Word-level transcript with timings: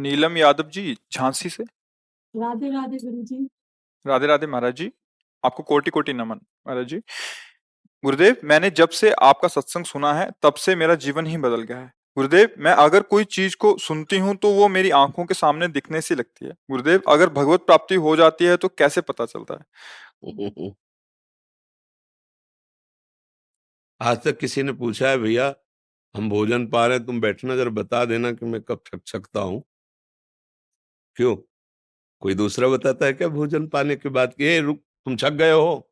नीलम 0.00 0.36
यादव 0.36 0.68
जी 0.70 0.94
झांसी 1.12 1.48
से? 1.50 1.64
राधे 2.34 2.70
राधे 2.70 2.98
गुरु 3.00 3.22
जी। 3.24 3.50
राधे 4.04 4.26
राधे 4.26 4.46
महाराज 4.46 4.74
जी 4.74 4.90
आपको 5.44 5.62
कोटि 5.64 5.90
कोटि 5.90 6.12
नमन 6.12 6.40
महाराज 6.66 6.86
जी। 6.86 7.00
गुरुदेव 8.04 8.36
मैंने 8.44 8.70
जब 8.72 8.88
से 8.92 9.10
आपका 9.22 9.48
सत्संग 9.50 9.84
सुना 9.86 10.12
है 10.14 10.30
तब 10.42 10.54
से 10.58 10.74
मेरा 10.76 10.94
जीवन 10.96 11.26
ही 11.26 11.36
बदल 11.38 11.62
गया 11.62 11.78
है। 11.78 11.92
गुरुदेव 12.16 12.54
मैं 12.58 12.72
अगर 12.76 13.02
कोई 13.04 13.24
चीज़ 13.26 13.56
को 13.58 13.76
सुनती 13.80 14.18
हूँ 14.18 14.34
तो 14.36 14.50
वो 14.54 14.68
मेरी 14.70 14.90
आँखों 14.94 15.24
के 15.26 15.34
सामने 15.34 15.68
दिखने 15.70 16.00
से 16.00 16.14
लगती 16.14 16.46
है। 16.46 16.52
गुरुदेव 16.70 17.02
अगर 17.08 17.30
भगवत 17.32 17.66
प्राप्ति 17.66 17.94
हो 17.98 18.16
जाती 18.16 18.44
है 18.46 18.56
तो 18.58 18.68
कैसे 18.70 19.00
पता 19.02 19.26
चलता 19.26 19.54
है? 19.54 19.64
आज 24.00 24.16
तक 24.18 24.38
किसी 24.38 24.62
ने 24.62 24.72
पूछा 24.74 25.08
है 25.10 25.16
भैया 25.18 25.54
हम 26.14 26.28
भोजन 26.30 26.66
पा 26.68 26.86
रहे 26.86 26.96
हैं 26.98 27.06
तुम 27.06 27.20
बैठना 27.20 27.56
जरा 27.56 27.70
बता 27.72 28.04
देना 28.06 28.32
कि 28.32 28.46
मैं 28.46 28.60
कब 28.62 28.80
छक 28.86 29.00
सकता 29.08 29.40
हूँ। 29.42 29.62
क्यों? 31.16 31.34
कोई 32.22 32.34
दूसरा 32.34 32.68
बताता 32.68 33.06
है 33.06 33.12
क्या 33.12 33.28
भोजन 33.30 33.66
पाने 33.68 33.96
के 33.96 34.08
बाद 34.10 34.34
कि 34.34 34.58
रुक, 34.60 34.78
तुम 35.06 35.16
छक 35.16 35.32
गए 35.34 35.52
हो? 35.52 35.88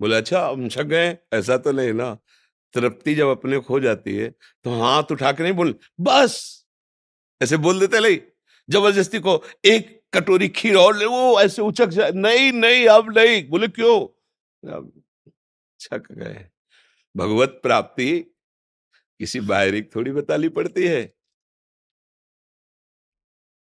बोले 0.00 0.16
अच्छा 0.16 0.46
हम 0.48 0.68
छक 0.68 0.84
गए 0.86 1.16
ऐसा 1.34 1.56
तो 1.58 1.72
नहीं 1.72 1.92
ना। 1.94 2.14
तृप्ति 2.74 3.14
जब 3.14 3.28
अपने 3.28 3.58
खो 3.60 3.80
जाती 3.80 4.16
है 4.16 4.28
तो 4.64 4.70
हाथ 4.82 5.12
उठा 5.12 5.32
के 5.32 5.42
नहीं 5.42 5.52
बोल, 5.54 5.74
बस! 6.00 6.66
ऐसे 7.40 7.56
बोल 7.58 7.80
देते 7.80 8.00
नहीं, 8.00 8.18
ज़बरदस्ती 8.68 9.20
को, 9.20 9.42
एक 9.66 10.00
कटोरी 10.14 10.48
खीर 10.50 10.76
और 10.76 10.96
ले, 10.96 11.06
वो 11.06 11.40
ऐसे 11.40 11.62
उचक 11.62 11.88
जाए, 11.90 12.12
नहीं 12.12 12.52
नहीं, 12.54 12.86
अब 12.88 13.12
नहीं। 13.18 13.48
बोले, 13.50 13.68
क्यों? 13.70 14.00
अब 14.62 14.92
छक 15.80 16.12
गए। 16.12 16.46
भगवत 17.14 17.60
प्राप्ति 17.64 18.10
किसी 19.20 19.40
बाहरी 19.42 19.82
थोड़ी 19.96 20.12
बताली 20.12 20.48
पड़ती 20.50 20.86
है। 20.86 21.02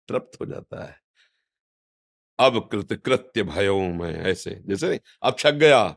तृप्त 0.08 0.40
हो 0.40 0.46
जाता 0.46 0.84
है। 0.84 1.00
अब 2.38 2.68
कृत 2.72 2.92
कृत्य 2.92 3.42
भयो 3.42 3.80
में 3.80 4.10
ऐसे, 4.10 4.62
जैसे 4.66 5.00
अब 5.22 5.36
छक 5.38 5.52
गया। 5.52 5.96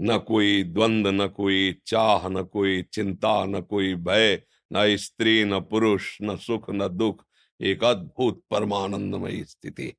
न 0.00 0.18
कोई 0.18 0.62
द्वंद, 0.62 1.06
न 1.06 1.28
कोई 1.28 1.82
चाह, 1.86 2.28
न 2.28 2.44
कोई 2.44 2.82
चिंता, 2.82 3.44
न 3.44 3.60
कोई 3.62 3.94
भय, 3.94 4.42
न 4.72 4.96
स्त्री, 4.96 5.44
न 5.44 5.60
पुरुष, 5.60 6.18
न 6.22 6.36
सुख, 6.36 6.70
न 6.70 6.88
दुख, 6.88 7.24
एक 7.60 7.84
अद्भुत 7.84 8.44
परमानंदमय 8.50 9.44
स्थिति। 9.44 9.94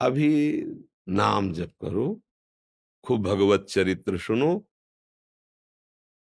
अभी 0.00 0.64
नाम 1.08 1.52
जप 1.52 1.70
करो, 1.80 2.20
खूब 3.04 3.22
भगवत 3.22 3.66
चरित्र 3.68 4.18
सुनो 4.18 4.66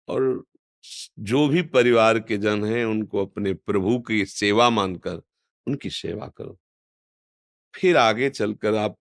और 0.07 0.45
जो 1.19 1.47
भी 1.47 1.61
परिवार 1.61 2.19
के 2.19 2.37
जन 2.37 2.65
हैं, 2.65 2.85
उनको 2.85 3.25
अपने 3.25 3.53
प्रभु 3.53 3.99
की 3.99 4.25
सेवा 4.25 4.69
मानकर, 4.69 5.21
उनकी 5.67 5.89
सेवा 5.89 6.27
करो। 6.27 6.59
फिर 7.75 7.97
आगे 7.97 8.29
चलकर 8.29 8.75
आप 8.75 8.97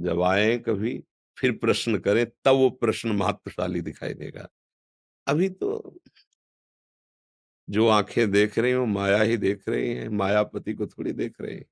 जब 0.00 0.22
आए 0.22 0.58
कभी, 0.58 1.02
फिर 1.38 1.52
प्रश्न 1.52 1.98
करें, 1.98 2.26
तब 2.26 2.52
वो 2.52 2.70
प्रश्न 2.70 3.12
महत्वशाली 3.12 3.80
दिखाई 3.80 4.14
देगा। 4.14 4.48
अभी 5.26 5.48
तो 5.48 6.00
जो 7.70 7.88
आँखें 7.88 8.30
देख 8.30 8.58
रही 8.58 8.72
हो, 8.72 8.86
माया 8.86 9.22
ही 9.22 9.36
देख 9.36 9.68
रही 9.68 9.94
हैं, 9.94 10.08
मायापति 10.08 10.74
को 10.74 10.86
थोड़ी 10.86 11.12
देख 11.12 11.40
रहे 11.40 11.54
हैं। 11.54 11.64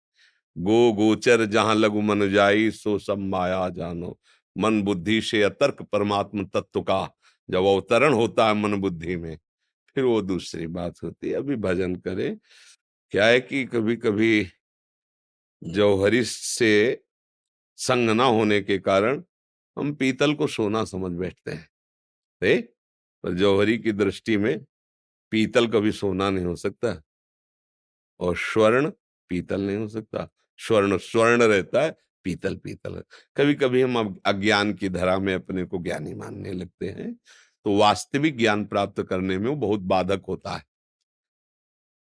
गो 0.59 0.93
गोचर 0.93 1.45
जहाँ 1.45 1.75
लघु 1.75 2.01
मन 2.01 2.31
जाई, 2.31 2.71
सो 2.71 2.99
सब 2.99 3.19
माया 3.19 3.69
जानो। 3.69 4.19
मन 4.59 4.83
बुद्धि 4.83 5.23
से 5.23 5.43
अतर्क 5.43 5.83
परमात्म 5.83 6.45
तत्व 6.45 6.83
का 6.83 7.18
जब 7.51 7.65
अवतरण 7.65 8.13
होता 8.13 8.49
है 8.49 8.55
मन 8.55 8.75
बुद्धि 8.75 9.17
में, 9.17 9.39
फिर 9.95 10.05
वो 10.05 10.23
दूसरी 10.23 10.67
बात 10.67 10.95
होती 11.03 11.29
है। 11.29 11.35
अभी 11.35 11.57
भजन 11.57 11.97
करे। 11.97 12.39
क्या 13.11 13.27
है 13.27 13.41
कि 13.41 13.65
कभी 13.65 13.97
कभी 13.97 14.49
जौहरी 15.65 16.25
से 16.25 17.03
संग 17.77 18.11
ना 18.11 18.25
होने 18.25 18.61
के 18.61 18.79
कारण 18.79 19.25
हम 19.79 19.95
पीतल 19.95 20.35
को 20.35 20.47
सोना 20.47 20.85
समझ 20.85 21.13
बैठते 21.13 21.51
हैं। 21.51 21.71
ए? 22.43 22.73
पर 23.23 23.35
जौहरी 23.35 23.79
की 23.79 23.93
दृष्टि 23.93 24.37
में 24.37 24.65
पीतल 25.31 25.67
कभी 25.67 25.93
सोना 25.93 26.31
नहीं 26.31 26.45
हो 26.45 26.57
सकता 26.57 27.03
और 28.21 28.37
स्वर्ण 28.37 28.91
पीतल 29.29 29.61
नहीं 29.61 29.77
हो 29.77 29.89
सकता। 29.89 30.29
स्वर्ण 30.59 30.99
स्वर्ण 30.99 31.43
रहता 31.43 31.83
है 31.83 31.97
पीतल 32.25 32.57
पीतल। 32.57 33.03
कभी 33.37 33.55
कभी 33.55 33.83
हम 33.83 34.17
अज्ञान 34.27 34.73
की 34.73 34.89
धरा 34.89 35.19
में 35.19 35.35
अपने 35.35 35.65
को 35.65 35.79
ज्ञानी 35.79 36.15
मानने 36.15 36.53
लगते 36.53 36.87
हैं 36.89 37.13
तो 37.67 37.77
वास्तविक 37.77 38.37
ज्ञान 38.39 38.65
प्राप्त 38.65 39.03
करने 39.03 39.39
में 39.39 39.49
वो 39.49 39.57
बहुत 39.57 39.81
बाधक 39.81 40.23
होता 40.29 40.51
है। 40.51 40.63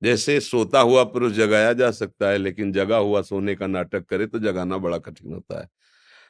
जैसे 0.01 0.39
सोता 0.39 0.79
हुआ 0.79 1.03
पुरुष 1.03 1.31
जगाया 1.33 1.73
जा 1.73 1.89
सकता 1.91 2.29
है, 2.29 2.38
लेकिन 2.38 2.72
जगा 2.72 2.97
हुआ 2.97 3.22
सोने 3.22 3.55
का 3.55 3.67
नाटक 3.67 4.05
करे 4.05 4.28
तो 4.28 4.39
जगाना 4.39 4.78
बड़ा 4.78 4.97
कठिन 4.97 5.33
होता 5.33 5.61
है। 5.61 5.69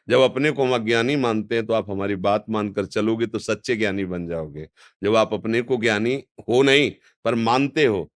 जब 0.08 0.22
अपने 0.22 0.52
को 0.52 0.64
हम 0.64 0.74
अज्ञानी 0.76 1.16
मानते 1.16 1.56
हैं 1.56 1.66
तो 1.66 1.74
आप 1.74 1.90
हमारी 1.90 2.16
बात 2.18 2.46
मानकर 2.50 2.86
चलोगे 2.86 3.28
तो 3.28 3.40
सच्चे 3.40 3.76
ज्ञानी 3.76 4.06
बन 4.06 4.28
जाओगे। 4.28 4.68
जब 5.04 5.16
आप 5.16 5.34
अपने 5.34 5.62
को 5.62 5.78
ज्ञानी 5.78 6.16
हो 6.50 6.62
नहीं, 6.62 6.92
पर 7.26 7.36
मानते 7.36 7.86
हो 7.86 8.10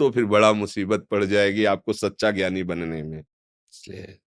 तो 0.00 0.10
फिर 0.10 0.24
बड़ा 0.24 0.52
मुसीबत 0.52 1.06
पड़ 1.10 1.24
जाएगी 1.24 1.64
आपको 1.64 1.92
सच्चा 1.92 2.30
ज्ञानी 2.30 2.62
बनने 2.62 3.02
में। 3.02 3.18
इसलिए 3.18 4.18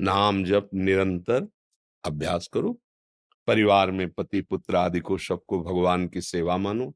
नाम 0.00 0.44
जप 0.44 0.70
निरंतर 0.74 1.48
अभ्यास 2.04 2.48
करो। 2.52 2.80
परिवार 3.46 3.90
में 3.90 4.10
पति 4.10 4.40
पुत्र 4.40 4.76
आदि 4.76 5.00
को 5.00 5.18
सबको 5.18 5.62
भगवान 5.62 6.08
की 6.08 6.20
सेवा 6.20 6.56
मानो। 6.56 6.94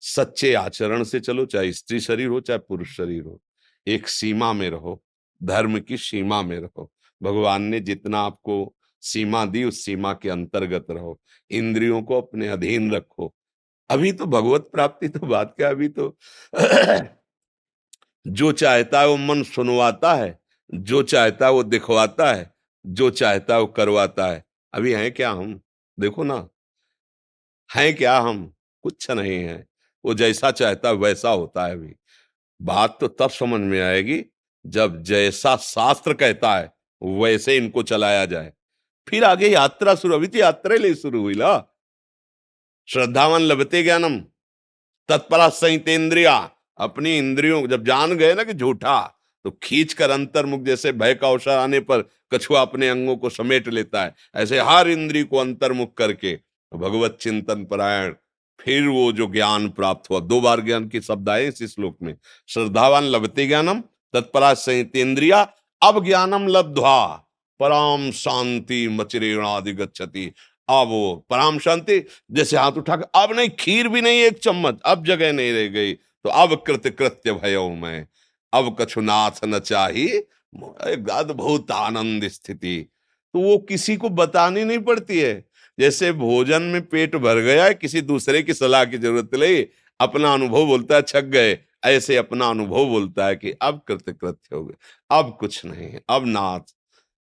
सच्चे 0.00 0.54
आचरण 0.54 1.04
से 1.04 1.20
चलो, 1.20 1.46
चाहे 1.46 1.72
स्त्री 1.72 2.00
शरीर 2.00 2.26
हो, 2.26 2.40
चाहे 2.40 2.58
पुरुष 2.58 2.96
शरीर 2.96 3.22
हो। 3.22 3.40
एक 3.86 4.08
सीमा 4.08 4.52
में 4.52 4.70
रहो, 4.70 5.02
धर्म 5.42 5.80
की 5.80 5.96
सीमा 5.96 6.42
में 6.42 6.60
रहो। 6.60 6.92
भगवान 7.22 7.62
ने 7.62 7.80
जितना 7.80 8.20
आपको 8.20 8.74
सीमा 9.00 9.46
दी, 9.46 9.64
उस 9.64 9.84
सीमा 9.84 10.14
के 10.14 10.28
अंतर्गत 10.28 10.86
रहो। 10.90 11.20
इंद्रियों 11.50 12.02
को 12.02 12.20
अपने 12.20 12.48
अधीन 12.48 12.92
रखो। 12.92 13.34
अभी 13.90 14.12
तो 14.12 14.26
भगवत 14.26 14.68
प्राप्ति 14.72 15.08
तो 15.08 15.26
बात 15.26 15.54
क्या, 15.56 15.70
अभी 15.70 15.88
तो 15.88 16.16
जो 18.26 18.52
चाहता 18.52 19.00
है, 19.00 19.08
वो 19.08 19.16
मन 19.16 19.42
सुनवाता 19.42 20.14
है। 20.14 20.43
जो 20.74 21.02
चाहता 21.02 21.50
वो 21.50 21.62
दिखवाता 21.62 22.32
है, 22.32 22.54
जो 22.86 23.10
चाहता 23.10 23.58
वो 23.58 23.66
करवाता 23.66 24.26
है। 24.26 24.44
अभी 24.74 24.92
है 24.92 25.10
क्या 25.10 25.30
हम? 25.30 25.60
देखो 26.00 26.24
ना। 26.24 26.48
है 27.74 27.92
क्या 27.92 28.18
हम? 28.18 28.54
कुछ 28.82 29.10
नहीं 29.10 29.44
है। 29.44 29.66
वो 30.04 30.14
जैसा 30.14 30.50
चाहता 30.50 30.88
है 30.88 30.94
वैसा 30.94 31.30
होता 31.30 31.66
है 31.66 31.72
अभी। 31.72 31.94
बात 32.62 32.98
तो 33.00 33.08
तब 33.08 33.30
समझ 33.30 33.60
में 33.60 33.80
आएगी 33.80 34.24
जब 34.66 35.02
जैसा 35.02 35.56
शास्त्र 35.56 36.14
कहता 36.14 36.56
है, 36.56 36.74
वैसे 37.02 37.56
इनको 37.56 37.82
चलाया 37.82 38.26
जाए। 38.26 38.52
फिर 39.08 39.24
आगे 39.24 39.48
यात्रा 39.48 39.94
शुरू, 39.94 40.14
अभी 40.14 40.26
तो 40.26 40.38
यात्रा 40.38 40.76
ले 40.76 40.94
शुरू 40.94 41.20
हुई 41.20 41.34
ना 41.34 41.70
श्रद्धावन 42.88 43.40
लभते 43.40 43.82
ज्ञानम 43.82 44.18
तत्परा 45.08 45.48
संहितेन्द्रिया। 45.48 46.50
अपनी 46.78 47.18
इंद्रियों, 47.18 47.66
जब 47.66 47.84
जान 47.84 48.16
गए 48.16 48.34
ना 48.34 48.44
कि 48.44 48.54
झूठा 48.54 49.23
तो 49.44 49.50
खींच 49.62 49.92
कर 49.92 50.10
अंतर्मुख 50.10 50.62
जैसे 50.62 50.92
भय 50.94 51.14
का 51.14 51.28
अवसर 51.28 51.50
आने 51.50 51.80
पर 51.80 52.02
कछुआ 52.32 52.60
अपने 52.60 52.88
अंगों 52.88 53.16
को 53.16 53.30
समेट 53.30 53.68
लेता 53.68 54.02
है, 54.02 54.14
ऐसे 54.34 54.60
हर 54.60 54.88
इंद्री 54.90 55.22
को 55.22 55.38
अंतर्मुख 55.38 55.96
करके 55.96 56.34
भगवत 56.72 57.18
चिंतन 57.20 57.64
परायण, 57.64 58.14
फिर 58.60 58.86
वो 58.88 59.10
जो 59.12 59.26
ज्ञान 59.26 59.68
प्राप्त 59.70 60.10
हुआ, 60.10 60.20
दो 60.20 60.40
बार 60.40 60.60
ज्ञान 60.60 60.88
की 60.88 61.00
शब्द 61.00 61.28
आए 61.28 61.48
इस 61.48 61.62
श्लोक 61.74 61.96
में, 62.02 62.14
श्रद्धावान 62.48 63.04
लभते 63.06 63.46
ज्ञानम 63.46 63.80
तत्परा 64.14 64.52
संहितेन्द्रिया 64.54 65.42
अब 65.82 66.04
ज्ञानम 66.04 66.46
लब्ध्वा, 66.48 67.04
पराम 67.60 68.10
शांति 68.12 68.86
मचरेणादि 68.90 69.72
गच्छति। 69.74 70.26
अब 70.68 70.88
वो 70.88 71.14
पराम 71.30 71.58
शांति, 71.58 71.98
जैसे 72.30 72.56
हाथ 72.56 72.72
उठा 72.72 72.94
अब 72.94 73.32
नहीं, 73.32 73.48
खीर 73.50 73.88
भी 73.88 74.00
नहीं 74.00 74.22
एक 74.22 74.38
चम्मच, 74.38 74.80
अब 74.82 75.04
जगह 75.06 75.32
नहीं 75.32 75.52
रह 75.52 75.68
गई 75.68 75.92
तो 75.92 76.30
अब 76.30 76.54
कृत 76.66 76.86
कृत्य 76.88 77.32
भयो 77.34 77.68
मैं। 77.70 78.06
अब 78.54 78.76
कछु 78.80 79.00
नाथ 79.00 79.44
न 79.44 79.58
चाही 79.60 80.06
अद्भुत 80.08 81.70
आनंद 81.70 82.28
स्थिति। 82.28 82.76
तो 83.34 83.40
वो 83.40 83.56
किसी 83.58 83.96
को 83.96 84.08
बतानी 84.10 84.64
नहीं 84.64 84.78
पड़ती 84.80 85.18
है। 85.20 85.44
जैसे 85.78 86.12
भोजन 86.14 86.62
में 86.62 86.84
पेट 86.86 87.16
भर 87.16 87.38
गया 87.40 87.64
है 87.64 87.74
किसी 87.74 88.00
दूसरे 88.02 88.42
की 88.42 88.54
सलाह 88.54 88.84
की 88.84 88.98
ज़रूरत 88.98 89.34
नहीं। 89.34 89.64
अपना 90.00 90.32
अनुभव 90.32 90.66
बोलता 90.66 90.96
है 90.96 91.02
छक 91.02 91.24
गए। 91.26 91.58
ऐसे 91.84 92.16
अपना 92.16 92.46
अनुभव 92.46 92.86
बोलता 92.86 93.26
है 93.26 93.36
कि 93.36 93.52
अब 93.62 93.80
कृत्य 93.88 94.12
कृत्य 94.12 94.56
हो 94.56 94.64
गए। 94.64 94.74
अब 95.10 95.36
कुछ 95.40 95.64
नहीं 95.64 95.98
अब 96.08 96.26
नाथ 96.26 96.74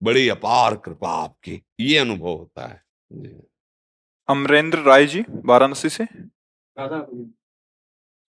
बड़ी 0.02 0.28
अपार 0.30 0.76
कृपा 0.76 1.10
आपकी। 1.14 1.62
ये 1.80 1.98
अनुभव 1.98 2.28
होता 2.28 2.68
है। 2.68 2.84
अमरेंद्र 4.30 4.80
राय 4.80 5.06
जी 5.06 5.24
वाराणसी 5.46 5.90
से? 5.90 6.04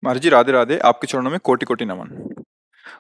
महाराज 0.04 0.22
जी 0.22 0.30
राधे 0.30 0.52
राधे। 0.52 0.78
आपके 0.80 1.08
चरणों 1.08 1.32
में 1.32 1.40
कोटि 1.40 1.66
कोटि 1.66 1.86
नमन। 1.86 2.33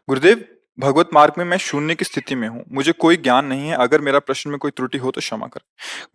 गुरुदेव, 0.09 0.44
भगवत 0.77 1.09
मार्ग 1.13 1.33
में 1.38 1.45
मैं 1.45 1.57
शून्य 1.57 1.95
की 1.95 2.06
स्थिति 2.06 2.35
में 2.35 2.47
हूँ। 2.47 2.63
मुझे 2.71 2.91
कोई 2.91 3.18
ज्ञान 3.18 3.45
नहीं 3.45 3.68
है। 3.69 3.75
अगर 3.77 4.01
मेरा 4.01 4.19
प्रश्न 4.19 4.50
में 4.50 4.57
कोई 4.59 4.71
त्रुटि 4.71 4.97
हो 4.97 5.12
तो 5.12 5.21
क्षमा 5.21 5.47
कर। 5.47 5.62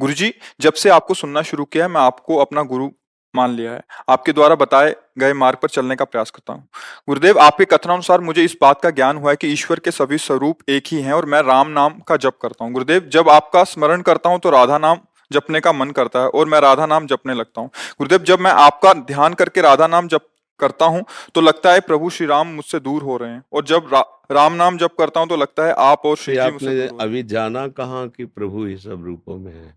गुरु 0.00 0.12
जी 0.12 0.32
जब 0.60 0.72
से 0.72 0.90
आपको 0.90 1.14
सुनना 1.14 1.42
शुरू 1.42 1.64
किया 1.64 1.84
है, 1.84 1.90
मैं 1.90 2.00
आपको 2.00 2.36
अपना 2.36 2.62
गुरु 2.62 2.88
मान 3.34 3.50
लिया 3.50 3.72
है। 3.72 3.82
आपके 4.08 4.32
द्वारा 4.32 4.54
बताए 4.54 4.94
गए 5.18 5.32
मार्ग 5.32 5.58
पर 5.62 5.68
चलने 5.68 5.96
का 5.96 6.04
प्रयास 6.04 6.30
करता 6.30 6.52
हूँ। 6.52 6.68
गुरुदेव, 7.08 7.38
आपके 7.38 7.64
कथनानुसार 7.64 8.20
मुझे 8.20 8.44
इस 8.44 8.56
बात 8.62 8.80
का 8.82 8.90
ज्ञान 8.90 9.16
हुआ 9.16 9.30
है 9.30 9.36
कि 9.36 9.48
ईश्वर 9.48 9.78
के 9.78 9.90
सभी 9.90 10.18
स्वरूप 10.18 10.58
एक 10.68 10.84
ही 10.86 11.00
हैं 11.02 11.12
और 11.12 11.26
मैं 11.26 11.42
राम 11.42 11.68
नाम 11.70 11.98
का 12.08 12.16
जप 12.16 12.38
करता 12.42 12.64
हूँ। 12.64 12.72
गुरुदेव, 12.72 13.08
जब 13.08 13.28
आपका 13.28 13.64
स्मरण 13.64 14.02
करता 14.02 14.30
हूँ 14.30 14.38
तो 14.38 14.50
राधा 14.50 14.78
नाम 14.78 15.00
जपने 15.30 15.60
का 15.60 15.72
मन 15.72 15.90
करता 15.90 16.20
है 16.20 16.28
और 16.28 16.46
मैं 16.46 16.60
राधा 16.60 16.86
नाम 16.86 17.06
जपने 17.06 17.34
लगता 17.34 17.60
हूँ। 17.60 17.70
गुरुदेव, 17.98 18.22
जब 18.22 18.40
मैं 18.40 18.50
आपका 18.52 18.92
ध्यान 18.94 19.34
करके 19.34 19.60
राधा 19.60 19.86
नाम 19.86 20.08
जप 20.08 20.26
करता 20.60 20.86
हूँ 20.86 21.04
तो 21.34 21.40
लगता 21.40 21.72
है 21.72 21.80
प्रभु 21.80 22.10
श्री 22.10 22.26
राम 22.26 22.46
मुझसे 22.46 22.80
दूर 22.80 23.02
हो 23.02 23.16
रहे 23.16 23.30
हैं। 23.30 23.42
और 23.52 23.64
जब 23.64 23.88
रा, 23.92 24.00
राम 24.32 24.52
नाम 24.52 24.78
जब 24.78 24.94
करता 24.94 25.20
हूँ 25.20 25.28
तो 25.28 25.36
लगता 25.36 25.66
है 25.66 25.74
आप 25.78 26.02
और 26.04 26.16
श्री 26.16 26.36
आपने 26.36 26.86
अभी 27.00 27.22
जाना 27.24 27.66
कहा 27.68 28.06
कि 28.06 28.24
प्रभु 28.26 28.64
ही 28.64 28.76
सब 28.76 29.04
रूपों 29.04 29.36
में 29.38 29.52
है? 29.52 29.76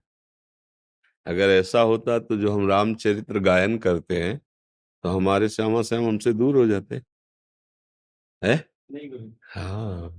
अगर 1.25 1.49
ऐसा 1.49 1.81
होता 1.81 2.17
तो 2.19 2.37
जो 2.37 2.51
हम 2.51 2.67
रामचरित्र 2.69 3.39
गायन 3.39 3.77
करते 3.77 4.21
हैं 4.23 4.37
तो 5.03 5.09
हमारे 5.09 5.49
श्यामा 5.49 5.81
श्याम 5.81 6.07
हमसे 6.07 6.33
दूर 6.33 6.55
हो 6.55 6.65
जाते। 6.67 7.01
है? 8.41 8.55
हाँ 9.49 10.17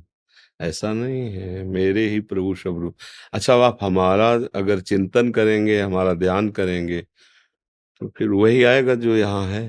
ऐसा 0.60 0.92
नहीं 0.92 1.30
है। 1.32 1.62
मेरे 1.64 2.06
ही 2.08 2.20
प्रभु 2.20 2.54
सब 2.54 2.78
रूप। 2.78 2.94
अच्छा 3.32 3.54
आप 3.56 3.78
हमारा 3.82 4.30
अगर 4.54 4.80
चिंतन 4.80 5.30
करेंगे 5.30 5.80
हमारा 5.80 6.12
ध्यान 6.14 6.50
करेंगे 6.50 7.00
तो 7.00 8.08
फिर 8.08 8.28
वही 8.28 8.62
आएगा 8.64 8.94
जो 8.94 9.16
यहाँ 9.16 9.46
है। 9.46 9.62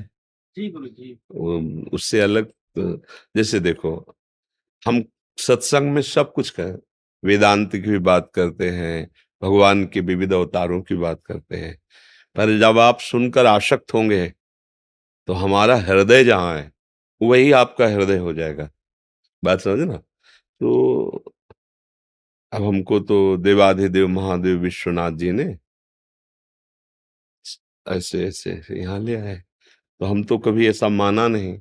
जी, 0.58 0.70
गुरु 0.70 0.88
जी। 0.90 1.14
उससे 1.94 2.20
अलग 2.22 2.52
जैसे 3.36 3.60
देखो, 3.60 3.94
हम 4.84 5.04
सत्संग 5.38 5.92
में 5.94 6.02
सब 6.04 6.32
कुछ 6.34 6.50
करें, 6.52 6.78
वेदांत 7.24 7.72
की 7.74 7.80
भी 7.82 8.00
बात 8.02 8.30
करते 8.36 8.70
हैं, 8.72 9.08
भगवान 9.42 9.86
के 9.88 10.00
विविध 10.02 10.34
अवतारों 10.34 10.82
की 10.84 10.96
बात 10.98 11.22
करते 11.26 11.58
हैं, 11.58 11.76
पर 12.36 12.58
जब 12.60 12.80
आप 12.80 13.00
सुनकर 13.02 13.46
आशक्त 13.46 13.94
होंगे 13.94 14.28
तो 15.28 15.34
हमारा 15.36 15.76
हृदय 15.80 16.24
जहाँ 16.26 16.58
है, 16.58 16.72
वही 17.22 17.52
आपका 17.54 17.88
हृदय 17.90 18.18
हो 18.20 18.34
जाएगा। 18.34 18.70
बात 19.44 19.62
समझे 19.62 19.86
ना? 19.86 19.98
तो 20.62 21.24
अब 22.52 22.64
हमको 22.64 23.00
तो 23.02 23.38
देवाधिदेव, 23.40 24.08
महादेव, 24.10 24.58
विश्वनाथ 24.60 25.12
जी 25.14 25.32
ने 25.34 25.46
ऐसे 27.86 28.26
ऐसे 28.26 28.52
यहाँ 28.74 29.00
ले 29.00 29.16
आए। 29.18 29.42
तो 30.02 30.06
हम 30.06 30.24
तो 30.24 30.38
कभी 30.38 30.68
ऐसा 30.68 30.90
माना 30.90 31.28
नहीं। 31.28 31.58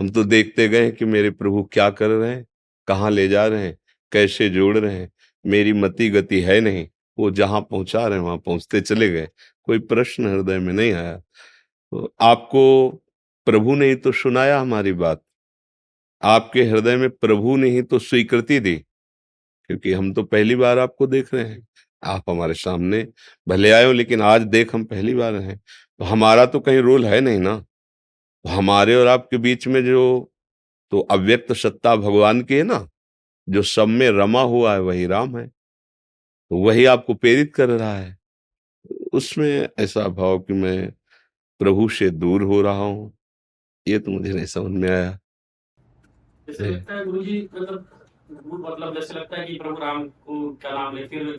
हम 0.00 0.08
तो 0.10 0.24
देखते 0.24 0.68
गए 0.68 0.90
कि 0.90 1.04
मेरे 1.04 1.30
प्रभु 1.30 1.62
क्या 1.72 1.88
कर 1.90 2.08
रहे 2.08 2.30
हैं, 2.30 2.44
कहाँ 2.88 3.10
ले 3.10 3.26
जा 3.28 3.46
रहे 3.46 3.62
हैं, 3.62 3.76
कैसे 4.12 4.48
जोड़ 4.50 4.76
रहे 4.78 4.94
हैं। 4.94 5.10
मेरी 5.44 5.72
मति 5.72 6.08
गति 6.10 6.40
है 6.40 6.60
नहीं, 6.60 6.86
वो 7.18 7.30
जहाँ 7.30 7.60
पहुँचा 7.62 8.06
रहे 8.06 8.18
वहाँ 8.18 8.36
पहुँचते 8.38 8.80
चले 8.80 9.08
गए। 9.10 9.28
कोई 9.68 9.78
प्रश्न 9.80 10.26
हृदय 10.28 10.58
में 10.58 10.72
नहीं 10.72 10.92
आया। 10.92 11.16
तो 11.16 12.14
आपको 12.22 12.88
प्रभु 13.46 13.74
ने 13.74 13.88
ही 13.88 13.94
तो 13.96 14.12
सुनाया 14.12 14.58
हमारी 14.60 14.92
बात। 14.94 15.22
आपके 16.22 16.62
हृदय 16.62 16.96
में 16.96 17.08
प्रभु 17.10 17.56
ने 17.56 17.68
ही 17.70 17.82
तो 17.82 17.98
स्वीकृति 17.98 18.58
दी, 18.60 18.76
क्योंकि 19.70 19.92
हम 19.92 20.12
तो 20.14 20.22
पहली 20.24 20.56
बार 20.56 20.78
आपको 20.78 21.06
देख 21.06 21.32
रहे 21.34 21.44
हैं। 21.44 21.66
आप 22.02 22.30
हमारे 22.30 22.54
सामने 22.54 23.06
भले 23.46 23.70
आए 23.70 23.84
हो, 23.84 23.92
लेकिन 23.92 24.22
आज 24.22 24.42
देख 24.42 24.74
हम 24.74 24.84
पहली 24.84 25.14
बार 25.14 25.34
हैं। 25.36 25.60
तो 25.98 26.04
हमारा 26.04 26.46
तो 26.46 26.60
कहीं 26.60 26.78
रोल 26.78 27.04
है 27.04 27.20
नहीं 27.20 27.38
ना। 27.38 27.58
तो 27.58 28.48
हमारे 28.48 28.94
और 28.94 29.06
आपके 29.06 29.38
बीच 29.38 29.66
में 29.68 29.84
जो 29.84 30.32
तो 30.90 31.00
अव्यक्त 31.00 31.52
सत्ता 31.52 31.96
भगवान 31.96 32.42
की 32.42 32.54
है 32.54 32.62
ना, 32.62 32.88
जो 33.48 33.62
सब 33.62 33.88
में 33.88 34.10
रमा 34.10 34.42
हुआ 34.42 34.72
है, 34.72 34.80
वही 34.80 35.06
राम 35.06 35.38
है। 35.38 35.46
तो 35.46 36.56
वही 36.56 36.84
आपको 36.84 37.14
प्रेरित 37.14 37.54
कर 37.54 37.68
रहा 37.68 37.94
है। 37.96 38.16
उसमें 39.12 39.68
ऐसा 39.78 40.08
भाव 40.08 40.38
कि 40.38 40.52
मैं 40.52 40.90
प्रभु 41.60 41.88
से 41.88 42.10
दूर 42.10 42.42
हो 42.42 42.60
रहा 42.62 42.84
हूँ। 42.84 43.12
ये 43.86 43.98
तो 43.98 44.10
मुझे 44.10 44.32
नहीं 44.32 44.46
समझ 44.46 44.70
में 44.70 44.90
आया। 44.90 45.18
जैसे 46.48 46.70
लगता 46.70 46.94
है 46.94 47.04
गुरु 47.04 47.24
जी 47.24 47.48
मतलब 47.54 47.88
मतलब 48.30 48.94
जैसे 48.94 49.14
लगता 49.14 49.40
है 49.40 49.46
कि 49.46 49.54
प्रभु 49.54 49.80
राम 49.80 50.08
को 50.08 50.54
क्या 50.54 50.70
नाम 50.70 50.96
ले 50.96 51.06
फिर 51.08 51.38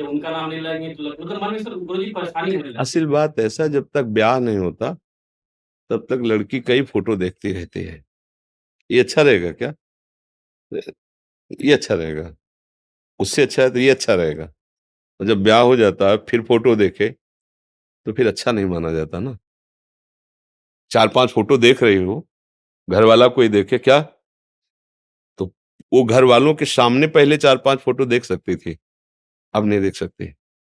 जब 0.00 0.08
उनका 0.08 0.30
नाम 0.30 0.50
तो 0.94 1.10
मतलब 1.12 1.42
मन 1.42 1.52
में 1.52 1.62
सर 1.62 1.74
गुरु 1.76 2.02
जी 2.04 2.12
परेशानी 2.12 2.54
होने 2.56 2.78
असल 2.80 3.06
बात 3.06 3.38
ऐसा, 3.40 3.66
जब 3.66 3.88
तक 3.94 4.02
ब्याह 4.18 4.38
नहीं 4.40 4.58
होता, 4.58 4.92
तब 5.90 6.06
तक 6.10 6.22
लड़की 6.24 6.60
कई 6.60 6.82
फ़ोटो 6.82 7.16
देखती 7.16 7.52
रहती 7.52 7.82
है। 7.84 8.02
ये 8.90 9.00
अच्छा 9.00 9.22
रहेगा 9.22 9.50
क्या? 9.52 9.72
ये 11.60 11.72
अच्छा 11.72 11.94
रहेगा। 11.94 12.34
उससे 13.20 13.42
अच्छा 13.42 13.62
है 13.62 13.70
तो 13.70 13.78
ये 13.78 13.90
अच्छा 13.90 14.14
रहेगा। 14.14 14.44
और 15.20 15.26
जब 15.26 15.42
ब्याह 15.42 15.60
हो 15.62 15.76
जाता 15.76 16.10
है, 16.10 16.16
फिर 16.28 16.42
फ़ोटो 16.42 16.74
देखे 16.76 17.08
तो 18.06 18.12
फिर 18.12 18.26
अच्छा 18.26 18.52
नहीं 18.52 18.64
माना 18.64 18.92
जाता 18.92 19.18
ना। 19.20 19.36
चार 20.90 21.08
पाँच 21.08 21.30
फ़ोटो 21.30 21.56
देख 21.58 21.82
रही 21.82 21.96
हो 21.96 22.26
घर 22.88 23.04
वाला 23.04 23.28
कोई 23.28 23.48
देखे, 23.48 23.78
क्या? 23.78 24.00
तो 25.38 25.46
वो 25.92 26.04
घर 26.04 26.24
वालों 26.24 26.54
के 26.54 26.64
सामने 26.64 27.06
पहले 27.08 27.36
चार 27.36 27.58
पाँच 27.58 27.78
फ़ोटो 27.80 28.04
देख 28.06 28.24
सकती 28.24 28.56
थी। 28.56 28.76
अब 29.54 29.66
नहीं 29.66 29.80
देख 29.80 29.94
सकते। 29.94 30.34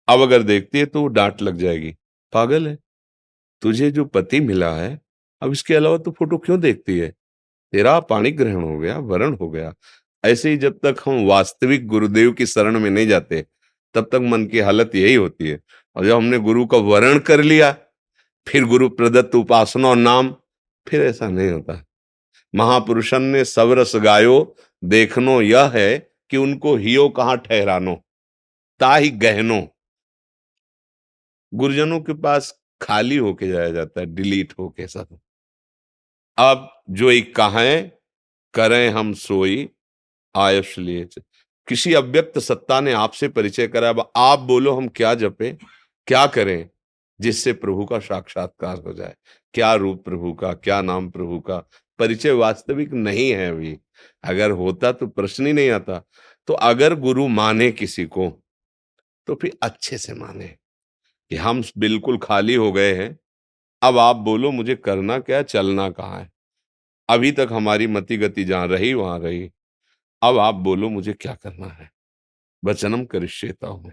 अब 0.09 0.21
अगर 0.21 0.43
देखती 0.43 0.79
है 0.79 0.87
तो 0.87 1.01
वो 1.01 1.07
डांट 1.07 1.43
लग 1.43 1.57
जाएगी। 1.57 1.97
पागल 2.33 2.69
है। 2.69 2.79
तुझे 3.63 3.91
जो 3.91 4.05
पति 4.05 4.41
मिला 4.41 4.75
है, 4.75 5.01
अब 5.43 5.53
इसके 5.53 5.75
अलावा 5.75 5.99
तो 5.99 6.11
फ़ोटो 6.11 6.39
क्यों 6.39 6.61
देखती 6.61 6.99
है? 6.99 7.15
तेरा 7.73 8.01
पाणी 8.01 8.31
ग्रहण 8.31 8.63
हो 8.63 8.79
गया, 8.79 8.99
वरण 8.99 9.35
हो 9.35 9.51
गया। 9.51 9.75
ऐसे 10.25 10.51
ही 10.51 10.57
जब 10.57 10.79
तक 10.79 10.97
हम 11.05 11.27
वास्तविक 11.27 11.87
गुरुदेव 11.87 12.33
की 12.33 12.47
शरण 12.47 12.81
में 12.81 12.91
नहीं 12.91 13.07
जाते, 13.07 13.47
तब 13.95 14.05
तक 14.05 14.15
मन 14.15 14.47
की 14.47 14.59
हालत 14.59 14.95
यही 14.95 15.15
होती 15.15 15.49
है। 15.49 15.61
और 15.97 16.07
जब 16.07 16.17
हमने 16.17 16.39
गुरु 16.39 16.67
का 16.67 16.79
वर्ण 16.79 17.19
कर 17.19 17.43
लिया, 17.43 17.77
फिर 18.49 18.65
गुरु 18.65 18.89
प्रदत्त 18.89 19.35
उपासना 19.35 19.89
और 19.89 19.97
नाम, 19.97 20.37
फिर 20.89 21.03
ऐसा 21.03 21.29
नहीं 21.29 21.51
होता। 21.51 21.87
महापुरुषन 22.55 23.23
ने 23.23 23.45
सबरस 23.45 23.97
गायो, 23.97 24.57
देखनो 24.85 25.43
यह 25.43 25.73
है 25.75 26.11
कि 26.31 26.37
उनको 26.37 26.77
हियो 26.77 27.09
कहाँ 27.09 27.37
ठहरानो। 27.37 28.05
ताही 28.81 29.11
गहनो। 29.11 29.77
गुरुजनों 31.55 32.01
के 32.01 32.15
पास 32.15 32.61
खाली 32.83 33.17
होके 33.17 33.49
जाया 33.49 33.71
जाता 33.71 34.01
है, 34.01 34.07
डिलीट 34.07 34.53
होके 34.59 34.87
सब। 34.87 35.19
अब 36.39 36.83
जो 36.91 37.11
एक 37.11 37.35
कहें 37.37 37.91
करें 38.55 38.91
हम 38.91 39.13
सोई, 39.13 39.69
आयुष 40.37 40.79
लिए 40.79 41.09
किसी 41.69 41.95
अव्यक्त 41.95 42.39
सत्ता 42.39 42.81
ने 42.81 42.93
आपसे 42.93 43.29
परिचय 43.29 43.69
करा 43.69 43.89
अब 43.89 44.13
आप 44.17 44.39
बोलो 44.39 44.75
हम 44.75 44.89
क्या 44.89 45.15
जपे, 45.15 45.59
क्या 46.07 46.27
करें, 46.27 46.71
जिससे 47.21 47.53
प्रभु 47.53 47.85
का 47.85 47.99
साक्षात्कार 47.99 48.79
हो 48.79 48.93
जाए। 48.93 49.15
क्या 49.55 49.75
रूप 49.75 50.05
प्रभु 50.05 50.33
का, 50.35 50.53
क्या 50.53 50.83
नाम 50.83 51.11
प्रभु 51.11 51.41
का? 51.41 51.59
परिचय 51.99 52.31
वास्तविक 52.31 52.93
नहीं 52.93 53.31
है 53.31 53.51
अभी। 53.51 53.79
अगर 54.25 54.51
होता 54.51 54.93
तो 54.93 55.07
प्रश्न 55.07 55.47
ही 55.47 55.53
नहीं 55.53 55.71
आता। 55.71 56.03
तो 56.47 56.55
अगर 56.55 56.95
गुरु 56.95 57.29
माने 57.29 57.73
किसी 57.73 58.05
को 58.05 58.43
तो 59.31 59.35
फिर 59.35 59.59
अच्छे 59.63 59.99
से 59.99 60.15
माने 60.15 60.49
कि 61.31 61.37
हम 61.37 61.63
बिल्कुल 61.79 62.19
खाली 62.19 62.55
हो 62.55 62.73
गए 62.73 62.95
हैं। 62.95 63.19
अब 63.83 63.99
आप 63.99 64.17
बोलो, 64.17 64.51
मुझे 64.51 64.77
करना 64.77 65.19
क्या 65.19 65.43
चलना 65.43 65.91
कहाँ 65.91 66.21
है? 66.21 66.31
अभी 67.09 67.33
तक 67.33 67.49
हमारी 67.53 67.87
मति 67.87 68.17
गति 68.17 68.45
जहाँ 68.45 68.67
रही, 68.67 68.95
वहाँ 68.95 69.21
रही। 69.21 69.51
अब 70.23 70.39
आप 70.39 70.55
बोलो, 70.55 70.89
मुझे 70.89 71.13
क्या 71.13 71.35
करना 71.35 71.67
है? 71.67 71.91
वचनम 72.65 73.05
करिश्यता 73.05 73.69
हूँ। 73.69 73.93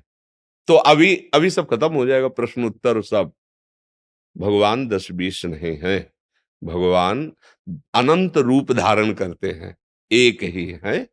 तो 0.68 0.76
अभी 0.76 1.30
अभी 1.34 1.50
सब 1.50 1.70
खत्म 1.70 1.94
हो 1.94 2.06
जाएगा 2.06 2.28
प्रश्न 2.28 2.66
उत्तर 2.66 3.02
सब। 3.02 3.32
भगवान 4.38 4.88
दस 4.88 5.12
बीस 5.12 5.46
नहीं 5.46 5.78
है। 5.78 6.14
भगवान 6.64 7.34
अनंत 7.94 8.38
रूप 8.38 8.72
धारण 8.72 9.14
करते 9.14 9.52
हैं। 9.52 9.78
एक 10.12 10.44
ही 10.44 10.80
है। 10.84 11.10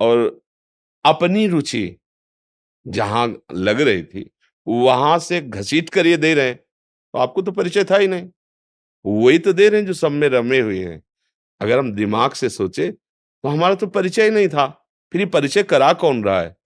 और 0.00 0.40
अपनी 1.04 1.46
रुचि 1.46 1.98
जहाँ 2.86 3.42
लग 3.54 3.80
रही 3.80 4.02
थी, 4.02 4.30
वहाँ 4.68 5.18
से 5.18 5.40
घसीट 5.40 5.90
कर 5.90 6.06
ये 6.06 6.16
दे 6.16 6.34
रहे 6.34 6.48
हैं। 6.48 6.56
तो 6.56 7.18
आपको 7.18 7.42
तो 7.42 7.52
परिचय 7.52 7.84
था 7.84 7.96
ही 7.96 8.08
नहीं। 8.08 8.28
वही 9.06 9.38
तो 9.38 9.52
दे 9.52 9.68
रहे 9.68 9.80
हैं 9.80 9.86
जो 9.86 9.92
सब 9.92 10.12
में 10.12 10.28
रमे 10.28 10.60
हुए 10.60 10.84
हैं। 10.84 11.02
अगर 11.60 11.78
हम 11.78 11.92
दिमाग 11.92 12.32
से 12.32 12.48
सोचे 12.48 12.90
तो 12.90 13.48
हमारा 13.48 13.74
तो 13.74 13.86
परिचय 13.86 14.30
नहीं 14.30 14.48
था। 14.48 14.88
फिर 15.12 15.26
परिचय 15.26 15.62
करा 15.62 15.92
कौन 15.92 16.24
रहा 16.24 16.40
है? 16.40 16.56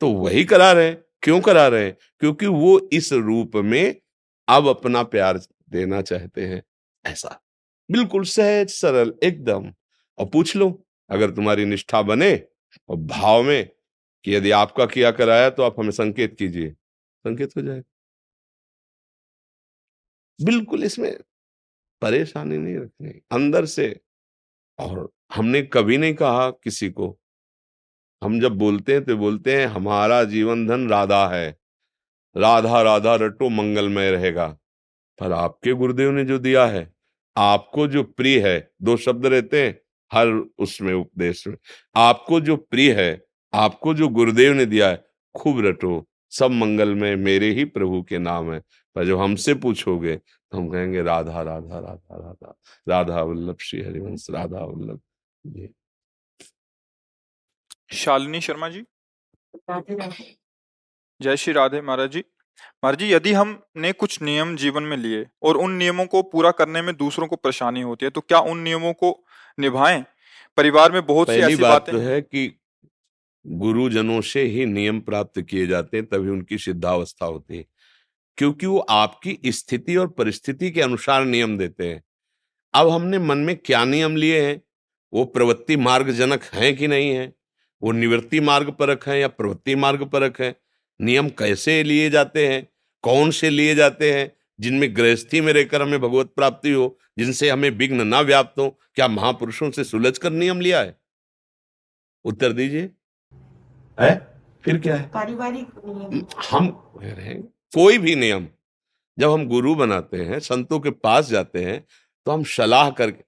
तो 0.00 0.10
वही 0.10 0.44
करा 0.44 0.72
रहे 0.72 0.86
हैं। 0.86 1.04
क्यों 1.22 1.40
करा 1.40 1.68
रहे 1.68 1.84
हैं? 1.84 1.96
क्योंकि 2.20 2.46
वो 2.46 2.88
इस 2.92 3.12
रूप 3.12 3.52
में 3.56 3.96
अब 4.48 4.68
अपना 4.68 5.02
प्यार 5.02 5.40
देना 5.70 6.02
चाहते 6.02 6.46
हैं। 6.46 6.62
ऐसा। 7.06 7.42
बिल्कुल 7.90 8.24
सहज, 8.24 8.68
सरल, 8.70 9.14
एकदम। 9.22 9.72
और 10.18 10.26
पूछ 10.26 10.56
लो, 10.56 10.86
अगर 11.10 11.30
तुम्हारी 11.30 11.64
निष्ठा 11.64 12.02
बने, 12.02 12.42
और 12.88 12.96
भाव 12.96 13.42
में 13.42 13.68
कि 14.24 14.34
यदि 14.34 14.50
आपका 14.50 14.86
किया 14.86 15.10
कराया 15.10 15.50
तो 15.50 15.62
आप 15.62 15.80
हमें 15.80 15.90
संकेत 15.90 16.36
कीजिए। 16.38 16.70
संकेत 16.70 17.50
हो 17.56 17.62
जाएगा। 17.62 17.82
बिल्कुल 20.44 20.84
इसमें 20.84 21.16
परेशानी 22.02 22.58
नहीं 22.58 22.76
रखनी। 22.76 23.10
अंदर 23.32 23.64
से 23.64 24.00
और 24.78 25.10
हमने 25.34 25.62
कभी 25.62 25.98
नहीं 25.98 26.14
कहा 26.14 26.50
किसी 26.50 26.90
को। 26.90 27.18
हम 28.22 28.40
जब 28.40 28.52
बोलते 28.52 28.92
हैं 28.92 29.04
तो 29.04 29.16
बोलते 29.16 29.56
हैं, 29.56 29.66
हमारा 29.66 30.24
जीवन 30.24 30.66
धन 30.66 30.88
राधा 30.90 31.28
है। 31.28 31.56
राधा 32.36 32.82
राधा 32.82 33.14
रटो, 33.14 33.48
मंगलमय 33.48 34.10
रहेगा। 34.10 34.58
पर 35.20 35.32
आपके 35.32 35.72
गुरुदेव 35.72 36.10
ने 36.10 36.24
जो 36.24 36.38
दिया 36.38 36.66
है, 36.66 36.92
आपको 37.36 37.88
जो 37.88 38.04
प्रिय 38.04 38.48
है, 38.48 38.72
दो 38.82 38.96
शब्द 38.96 39.26
रहते 39.26 39.66
हैं, 39.66 39.80
हर 40.12 40.28
उसमें, 40.58 40.94
उपदेश 40.94 41.46
में। 41.46 41.56
आपको 41.96 42.40
जो 42.40 42.56
प्रिय 42.56 43.02
है 43.02 43.25
आपको 43.56 43.94
जो 43.94 44.08
गुरुदेव 44.08 44.52
ने 44.52 44.66
दिया 44.66 44.88
है 44.88 45.04
खूब 45.34 45.64
रटो। 45.66 46.04
सब 46.32 46.50
मंगल 46.50 46.94
में 46.94 47.14
मेरे 47.16 47.50
ही 47.50 47.64
प्रभु 47.64 48.02
के 48.02 48.18
नाम 48.18 48.52
है। 48.52 48.60
पर 48.96 49.06
जब 49.06 49.18
हमसे 49.20 49.54
पूछोगे 49.54 50.16
तो 50.16 50.58
हम 50.58 50.68
कहेंगे 50.68 51.02
राधा 51.02 51.42
राधा 51.42 51.78
राधा 51.78 52.16
राधा 52.16 52.54
राधा 52.88 53.22
वल्लभ 53.22 53.56
श्री 53.60 53.82
हरिवंश 53.82 54.26
राधा 54.30 54.64
वल्लभ। 54.64 55.00
जी। 55.46 55.68
शालिनी 57.92 58.40
शर्मा 58.40 58.68
जी। 58.68 58.84
जय 61.20 61.36
श्री 61.36 61.52
राधे 61.52 61.80
महाराज 61.80 62.10
जी। 62.10 62.20
महाराज 62.84 62.98
जी 62.98 63.12
यदि 63.12 63.32
हमने 63.32 63.92
कुछ 63.92 64.20
नियम 64.22 64.56
जीवन 64.56 64.82
में 64.82 64.96
लिए 64.96 65.26
और 65.42 65.56
उन 65.56 65.72
नियमों 65.72 66.06
को 66.06 66.22
पूरा 66.22 66.50
करने 66.50 66.82
में 66.82 66.94
दूसरों 66.96 67.26
को 67.28 67.36
परेशानी 67.36 67.80
होती 67.80 68.06
है 68.06 68.10
तो 68.10 68.20
क्या 68.20 68.38
उन 68.40 68.58
नियमों 68.58 68.92
को 68.92 69.16
निभाएँ? 69.58 70.04
परिवार 70.56 70.92
में 70.92 71.04
बहुत 71.06 71.28
सी 71.28 71.34
ऐसी 71.34 71.56
बात 71.56 71.72
बातें 71.72 71.94
तो 71.94 72.00
है 72.00 72.20
कि 72.22 72.46
गुरुजनों 73.46 74.20
से 74.20 74.42
ही 74.42 74.66
नियम 74.66 75.00
प्राप्त 75.00 75.40
किए 75.40 75.66
जाते 75.66 75.96
हैं, 75.96 76.06
तभी 76.06 76.28
उनकी 76.28 76.58
सिद्धावस्था 76.58 77.26
होती 77.26 77.56
है। 77.56 77.64
क्योंकि 78.36 78.66
वो 78.66 78.78
आपकी 78.78 79.38
स्थिति 79.46 79.96
और 79.96 80.08
परिस्थिति 80.08 80.70
के 80.70 80.82
अनुसार 80.82 81.24
नियम 81.24 81.58
देते 81.58 81.88
हैं। 81.88 82.04
अब 82.74 82.88
हमने 82.88 83.18
मन 83.18 83.38
में 83.38 83.56
क्या 83.56 83.84
नियम 83.84 84.16
लिए 84.16 84.46
हैं? 84.46 84.62
वो 85.12 85.24
प्रवृत्ति 85.24 85.76
मार्ग 85.76 86.10
जनक 86.10 86.42
हैं 86.44 86.76
कि 86.76 86.88
नहीं 86.88 87.10
है? 87.10 87.34
वो 87.82 87.92
निवृत्ति 87.92 88.40
मार्ग 88.40 88.70
परक 88.70 89.08
है 89.08 89.20
या 89.20 89.28
प्रवृत्ति 89.28 89.74
मार्ग 89.74 90.04
परक 90.04 90.40
है? 90.40 90.60
नियम 91.00 91.28
कैसे 91.28 91.82
लिए 91.82 92.10
जाते 92.10 92.48
हैं? 92.48 92.68
कौन 93.02 93.30
से 93.30 93.50
लिए 93.50 93.74
जाते 93.74 94.12
हैं? 94.12 94.36
जिनमें 94.60 94.96
गृहस्थी 94.96 95.40
में 95.40 95.52
रहकर 95.52 95.82
हमें 95.82 96.00
भगवत 96.00 96.26
प्राप्ति 96.26 96.70
हो, 96.70 96.98
जिनसे 97.18 97.50
हमें 97.50 97.70
विघ्न 97.70 98.06
ना 98.06 98.20
व्याप्त 98.20 98.58
हो, 98.58 98.80
क्या 98.94 99.08
महापुरुषों 99.08 99.70
से 99.70 99.84
सुलझ 99.84 100.18
कर 100.18 100.30
नियम 100.30 100.60
लिया 100.60 100.80
है? 100.80 101.00
उत्तर 102.24 102.52
दीजिए। 102.52 102.90
है? 103.98 104.14
फिर 104.64 104.78
क्या 104.78 104.96
है? 104.96 105.08
पारिवारिक 105.08 105.66
हम 106.50 106.68
कह 106.68 107.12
रहे 107.12 107.26
हैं 107.26 107.42
कोई 107.74 107.98
भी 107.98 108.14
नियम 108.14 108.46
जब 109.18 109.30
हम 109.30 109.46
गुरु 109.48 109.74
बनाते 109.74 110.24
हैं 110.24 110.38
संतों 110.40 110.80
के 110.80 110.90
पास 110.90 111.28
जाते 111.28 111.64
हैं 111.64 111.80
तो 112.26 112.32
हम 112.32 112.42
सलाह 112.44 112.90
करके 112.90 113.24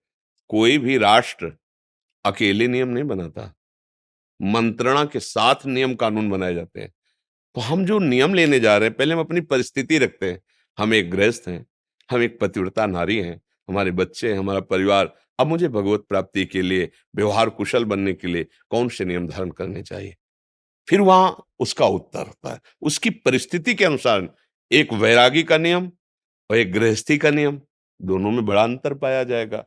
कोई 0.50 0.78
भी 0.78 0.96
राष्ट्र 0.98 1.52
अकेले 2.24 2.66
नियम 2.68 2.88
नहीं 2.88 3.04
बनाता। 3.04 3.54
मंत्रणा 4.40 5.04
के 5.04 5.20
साथ 5.20 5.66
नियम 5.66 5.94
कानून 5.94 6.30
बनाए 6.30 6.54
जाते 6.54 6.80
हैं। 6.80 6.92
तो 7.54 7.60
हम 7.60 7.84
जो 7.86 7.98
नियम 7.98 8.34
लेने 8.34 8.60
जा 8.60 8.76
रहे 8.76 8.88
हैं 8.88 8.96
पहले 8.96 9.14
हम 9.14 9.20
अपनी 9.20 9.40
परिस्थिति 9.42 9.98
रखते 9.98 10.30
हैं। 10.30 10.40
हम 10.78 10.94
एक 10.94 11.10
गृहस्थ 11.10 11.48
हैं 11.48 11.64
हम 12.10 12.22
एक 12.22 12.38
पतिव्रता 12.40 12.86
नारी 12.86 13.16
हैं 13.16 13.40
हमारे 13.68 13.90
बच्चे 13.90 14.30
हैं 14.32 14.38
हमारा 14.38 14.60
परिवार। 14.62 15.12
अब 15.38 15.46
मुझे 15.46 15.68
भगवत 15.68 16.04
प्राप्ति 16.08 16.44
के 16.46 16.62
लिए 16.62 16.90
व्यवहार 17.16 17.50
कुशल 17.50 17.84
बनने 17.84 18.12
के 18.12 18.28
लिए 18.28 18.46
कौन 18.70 18.88
से 18.88 19.04
नियम 19.04 19.26
धारण 19.28 19.50
करने 19.50 19.82
चाहिए? 19.82 20.14
फिर 20.88 21.00
वहाँ 21.00 21.46
उसका 21.58 21.86
उत्तर 21.86 22.26
होता 22.26 22.52
है। 22.52 22.60
उसकी 22.82 23.10
परिस्थिति 23.10 23.74
के 23.74 23.84
अनुसार 23.84 24.28
एक 24.70 24.92
वैरागी 24.92 25.42
का 25.42 25.58
नियम 25.58 25.90
और 26.50 26.56
एक 26.56 26.72
गृहस्थी 26.72 27.18
का 27.18 27.30
नियम 27.30 27.60
दोनों 28.00 28.30
में 28.30 28.44
बड़ा 28.46 28.62
अंतर 28.62 28.94
पाया 28.94 29.24
जाएगा। 29.24 29.64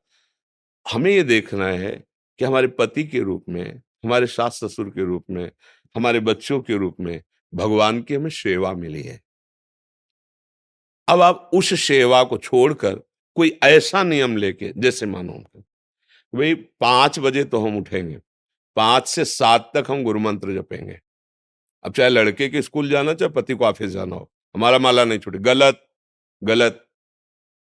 हमें 0.86 1.12
ये 1.12 1.24
देखना 1.24 1.68
है 1.68 1.92
कि 2.40 2.46
हमारे 2.46 2.68
पति 2.68 3.04
के 3.04 3.20
रूप 3.20 3.46
में, 3.50 3.82
हमारे 4.06 4.28
सास 4.28 4.60
ससुर 4.64 4.90
के 4.90 5.06
रूप 5.06 5.26
में, 5.30 5.52
हमारे 5.96 6.20
बच्चों 6.20 6.60
के 6.62 6.78
रूप 6.78 6.96
में 7.00 7.22
भगवान 7.54 8.02
की 8.02 8.16
हमें 8.16 8.30
सेवा 8.30 8.74
मिली 8.74 9.02
है। 9.02 9.20
अब 11.08 11.22
आप 11.22 11.50
उस 11.54 11.74
सेवा 11.82 12.24
को 12.24 12.38
छोड़कर 12.38 12.96
कोई 13.38 13.60
ऐसा 13.64 14.04
नियम 14.04 14.38
लेके, 14.38 14.72
जैसे 14.78 15.06
मानो 15.06 15.34
भाई 16.34 16.54
पाँच 16.56 17.20
बजे 17.20 17.44
तो 17.44 17.60
हम 17.60 17.78
उठेंगे, 17.78 18.18
पाँच 18.78 19.08
से 19.08 19.26
सात 19.26 19.72
तक 19.76 19.92
हम 19.92 20.04
गुरु 20.04 20.20
मंत्र 20.20 20.54
जपेंगे। 20.54 21.00
अब 21.86 21.94
चाहे 21.94 22.10
लड़के 22.10 22.48
के 22.50 22.62
स्कूल 22.62 22.90
जाना, 22.90 23.14
चाहे 23.14 23.30
पति 23.32 23.54
को 23.54 23.66
ऑफ़िस 23.66 23.92
जाना 23.92 24.16
हो, 24.16 24.30
हमारा 24.56 24.80
माला 24.80 25.06
नहीं 25.06 25.20
छूटे। 25.20 25.40
गलत 25.40 25.88
गलत। 26.42 26.86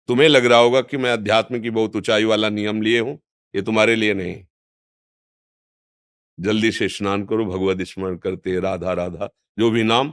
तुम्हें 0.09 0.29
लग 0.29 0.47
रहा 0.47 0.59
होगा 0.59 0.81
कि 0.81 0.97
मैं 0.97 1.11
अध्यात्म 1.11 1.61
की 1.63 1.71
बहुत 1.71 1.97
ऊंचाई 1.97 2.25
वाला 2.25 2.49
नियम 2.49 2.81
लिए 2.83 3.01
हूँ, 3.01 3.19
ये 3.55 3.63
तुम्हारे 3.63 3.95
लिए 3.97 4.15
नहीं। 4.15 4.45
जल्दी 6.39 6.71
से 6.73 6.89
स्नान 6.89 7.25
करो, 7.27 7.45
भगवत 7.47 7.83
स्मरण 7.83 8.17
करते 8.17 8.59
राधा 8.61 8.93
राधा। 8.93 9.29
जो 9.59 9.71
भी 9.71 9.83
नाम, 9.83 10.13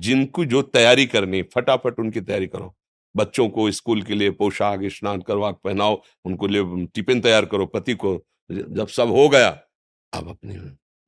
जिनको 0.00 0.44
जो 0.44 0.62
तैयारी 0.62 1.06
करनी 1.06 1.42
फटाफट 1.54 1.98
उनकी 1.98 2.20
तैयारी 2.20 2.46
करो। 2.46 2.74
बच्चों 3.14 3.48
को 3.48 3.70
स्कूल 3.70 4.02
के 4.02 4.14
लिए 4.14 4.30
पोशाक, 4.30 4.80
स्नान 4.84 5.20
करवा 5.20 5.50
पहनाओ, 5.52 6.02
उनको 6.24 6.46
लिए 6.46 6.86
टिफ़िन 6.86 7.20
तैयार 7.20 7.46
करो, 7.46 7.66
पति 7.66 7.94
को। 7.94 8.18
जब 8.50 8.88
सब 8.88 9.08
हो 9.08 9.28
गया, 9.28 9.48
अब 10.12 10.28
अपनी 10.28 10.56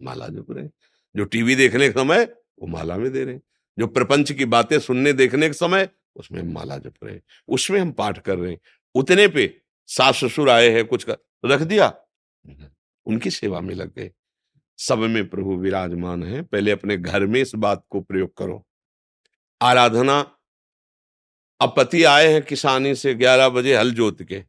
माला 0.00 0.28
जप 0.28 0.46
रहे 0.50 0.68
जो 1.16 1.24
टीवी 1.24 1.54
देखने 1.54 1.88
के 1.88 1.92
समय, 1.92 2.24
वो 2.58 2.66
माला 2.66 2.96
में 2.96 3.12
दे 3.12 3.24
रहे 3.24 3.34
हैं। 3.34 3.42
जो 3.78 3.86
प्रपंच 3.86 4.32
की 4.32 4.44
बातें 4.44 4.80
सुनने 4.80 5.12
देखने 5.12 5.46
के 5.46 5.52
समय, 5.52 5.88
उसमें 6.16 6.42
माला 6.42 6.78
जप 6.78 6.94
रहे 7.04 7.14
हैं। 7.14 7.22
उसमें 7.48 7.80
हम 7.80 7.92
पाठ 7.92 8.18
कर 8.18 8.38
रहे 8.38 8.52
हैं। 8.52 8.60
उतने 8.94 9.28
पे 9.28 9.60
सास 9.86 10.24
ससुर 10.24 10.50
आए 10.50 10.68
हैं, 10.68 10.84
कुछ 10.84 11.04
कर, 11.04 11.16
रख 11.44 11.60
दिया। 11.60 11.94
उनकी 13.06 13.30
सेवा 13.30 13.60
में 13.60 13.74
लग 13.74 13.94
गए। 13.94 14.12
सब 14.78 14.98
में 14.98 15.28
प्रभु 15.28 15.56
विराजमान 15.56 16.24
है। 16.24 16.42
पहले 16.42 16.70
अपने 16.70 16.96
घर 16.96 17.26
में 17.26 17.40
इस 17.40 17.54
बात 17.54 17.86
को 17.90 18.00
प्रयोग 18.00 18.36
करो। 18.36 18.66
आराधना, 19.62 20.36
अब 21.60 21.74
पति 21.76 22.04
आए 22.04 22.32
हैं 22.32 22.42
किसानी 22.42 22.94
से 22.94 23.14
ग्यारह 23.14 23.48
बजे 23.48 23.76
हल 23.76 23.92
जोत 23.92 24.22
के। 24.22 24.44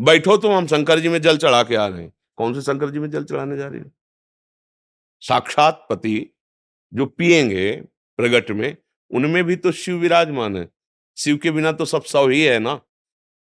बैठो 0.00 0.36
तो 0.36 0.52
हम 0.52 0.66
शंकर 0.66 1.00
जी 1.00 1.08
में 1.08 1.22
जल 1.22 1.38
चढ़ा 1.38 1.62
के 1.62 1.74
आ 1.74 1.86
रहे 1.86 2.02
हैं। 2.02 2.12
कौन 2.36 2.54
से 2.54 2.62
शंकर 2.62 2.90
जी 2.90 2.98
में 2.98 3.10
जल 3.10 3.24
चढ़ाने 3.24 3.56
जा 3.56 3.66
रहे 3.66 3.80
हैं? 3.80 3.92
साक्षात 5.28 5.86
पति 5.90 6.16
जो 6.92 7.06
पिएँगे 7.06 7.70
प्रगट 8.18 8.50
में 8.50 8.76
उनमें 9.10 9.42
भी 9.44 9.56
तो 9.56 9.72
शिव 9.72 9.96
विराजमान 9.98 10.56
है 10.56 10.68
शिव 11.16 11.36
के 11.42 11.50
बिना 11.50 11.72
तो 11.72 11.84
सब 11.84 12.02
सौ 12.02 12.26
ही 12.28 12.42
है 12.42 12.58
ना 12.58 12.72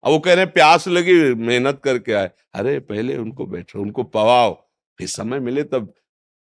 अब 0.04 0.12
वो 0.12 0.20
कह 0.20 0.34
रहे 0.34 0.46
हैं 0.46 0.54
प्यास 0.54 0.88
लगी 0.88 1.14
मेहनत 1.36 1.82
करके 1.84 2.14
आए 2.14 2.30
अरे 2.54 2.80
पहले 2.90 3.18
उनको 3.18 3.46
बैठो 3.46 3.82
उनको 3.82 4.04
पवाओ 4.16 4.54
फिर 5.00 5.08
समय 5.08 5.40
मिले 5.50 5.64
तब 5.74 5.94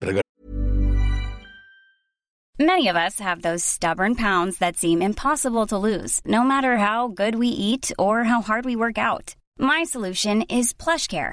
प्रगट 0.02 0.22
Many 2.56 2.86
of 2.90 2.96
us 2.96 3.18
have 3.18 3.40
those 3.42 3.64
stubborn 3.68 4.14
pounds 4.18 4.58
that 4.58 4.76
seem 4.76 5.00
impossible 5.02 5.66
to 5.72 5.78
lose, 5.84 6.12
no 6.34 6.42
matter 6.50 6.76
how 6.76 7.08
good 7.08 7.38
we 7.40 7.48
eat 7.48 7.90
or 7.98 8.12
how 8.24 8.40
hard 8.50 8.64
we 8.64 8.76
work 8.76 9.00
out. 9.06 9.34
My 9.58 9.82
solution 9.94 10.42
is 10.58 10.72
PlushCare. 10.84 11.32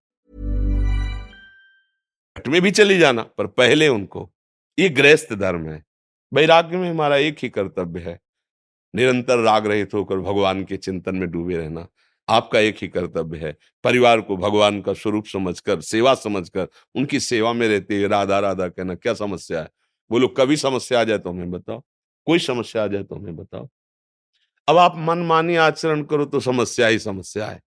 today. 2.35 2.51
में 2.51 2.61
भी 2.61 2.71
चली 2.71 2.97
जाना, 2.99 3.23
पर 3.23 3.47
पहले 3.47 3.87
उनको। 3.87 4.31
ये 4.79 4.89
गृहस्थ 4.89 5.33
धर्म 5.33 5.69
है। 5.69 5.85
वैराग्य 6.33 6.77
में 6.77 6.89
हमारा 6.89 7.17
एक 7.17 7.37
ही 7.43 7.49
कर्तव्य 7.49 8.01
है। 8.01 8.19
निरंतर 8.95 9.39
राग 9.39 9.67
रहित 9.67 9.93
होकर 9.93 10.17
भगवान 10.17 10.63
के 10.63 10.77
चिंतन 10.77 11.15
में 11.15 11.31
डूबे 11.31 11.57
रहना, 11.57 11.87
आपका 12.29 12.59
एक 12.59 12.77
ही 12.81 12.87
कर्तव्य 12.87 13.37
है। 13.37 13.57
परिवार 13.83 14.21
को 14.21 14.37
भगवान 14.37 14.81
का 14.81 14.93
स्वरूप 14.93 15.25
समझकर, 15.25 15.81
सेवा 15.81 16.13
समझकर, 16.13 16.67
उनकी 16.95 17.19
सेवा 17.19 17.53
में 17.53 17.67
रहते 17.67 17.97
हुए 17.97 18.07
राधा 18.07 18.39
राधा 18.39 18.67
कहना, 18.67 18.95
क्या 18.95 19.13
समस्या 19.13 19.61
है? 19.61 19.69
बोलो, 20.11 20.27
कभी 20.27 20.57
समस्या 20.57 21.01
आ 21.01 21.03
जाए 21.03 21.17
तो 21.17 21.29
हमें 21.29 21.51
बताओ। 21.51 21.83
कोई 22.25 22.39
समस्या 22.39 22.83
आ 22.83 22.87
जाए 22.87 23.03
तो 23.03 23.15
हमें 23.15 23.35
बताओ। 23.35 23.69
अब 24.67 24.77
आप 24.77 24.93
मनमानी 24.95 25.55
आचरण 25.55 26.03
करो 26.03 26.25
तो 26.25 26.39
समस्या 26.39 26.87
ही 26.87 26.99
समस्या 26.99 27.45
है। 27.45 27.61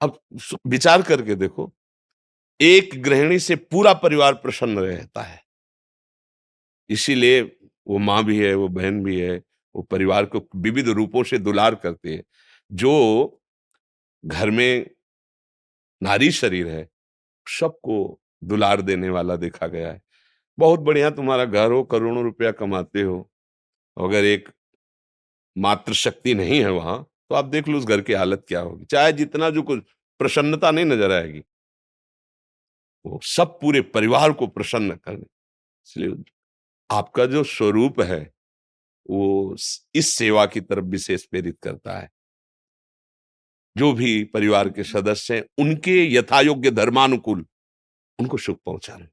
अब 0.00 0.18
विचार 0.66 1.02
करके 1.02 1.34
देखो। 1.34 1.72
एक 2.60 3.02
गृहिणी 3.02 3.38
से 3.38 3.56
पूरा 3.56 3.92
परिवार 3.94 4.34
प्रसन्न 4.34 4.78
रहता 4.78 5.22
है। 5.22 5.42
इसीलिए 6.90 7.42
वो 7.86 7.98
माँ 7.98 8.22
भी 8.24 8.38
है, 8.38 8.54
वो 8.54 8.68
बहन 8.68 9.02
भी 9.04 9.18
है, 9.20 9.36
वो 9.74 9.82
परिवार 9.82 10.26
को 10.26 10.48
विविध 10.56 10.88
रूपों 10.88 11.22
से 11.24 11.38
दुलार 11.38 11.74
करती 11.74 12.14
है। 12.14 12.22
जो 12.70 13.40
घर 14.24 14.50
में 14.50 14.90
नारी 16.02 16.30
शरीर 16.30 16.68
है, 16.68 16.88
सबको 17.46 18.20
दुलार 18.44 18.80
देने 18.82 19.08
वाला 19.10 19.36
देखा 19.36 19.66
गया 19.66 19.92
है। 19.92 20.00
बहुत 20.58 20.80
बढ़िया 20.80 21.10
तुम्हारा 21.10 21.44
घर 21.44 21.70
हो, 21.70 21.82
करोड़ों 21.84 22.22
रुपया 22.24 22.50
कमाते 22.52 23.02
हो। 23.02 23.30
अगर 23.96 24.24
एक 24.24 24.48
मात्र 25.56 25.92
शक्ति 25.94 26.34
नहीं 26.34 26.60
है 26.60 26.70
वहाँ 26.70 27.02
तो 27.30 27.34
आप 27.34 27.44
देख 27.44 27.68
लो 27.68 27.78
उस 27.78 27.84
घर 27.84 28.00
की 28.00 28.12
हालत 28.12 28.44
क्या 28.48 28.60
होगी। 28.60 28.84
चाहे 28.84 29.12
जितना 29.12 29.50
जो 29.50 29.62
कुछ 29.62 29.82
प्रसन्नता 30.20 30.70
नहीं 30.70 30.84
नज़र 30.84 31.12
आएगी 31.12 31.42
वो 33.06 33.20
सब 33.22 33.58
पूरे 33.60 33.80
परिवार 33.80 34.32
को 34.32 34.46
प्रसन्न 34.46 34.96
करने। 34.96 35.24
इसलिए 35.86 36.24
आपका 36.90 37.26
जो 37.26 37.44
स्वरूप 37.44 38.00
है, 38.00 38.32
वो 39.10 39.56
इस 39.94 40.08
सेवा 40.08 40.46
की 40.46 40.60
तरफ़ 40.60 40.84
विशेष 40.84 41.24
प्रेरित 41.24 41.58
करता 41.62 41.98
है। 41.98 42.10
जो 43.76 43.92
भी 43.92 44.24
परिवार 44.24 44.68
के 44.68 44.84
सदस्य 44.84 45.36
हैं, 45.36 45.44
उनके 45.58 46.14
यथायोग्य 46.14 46.70
धर्मानुकूल 46.70 47.46
उनको 48.18 48.36
सुख 48.36 48.58
पहुंचाना। 48.66 49.06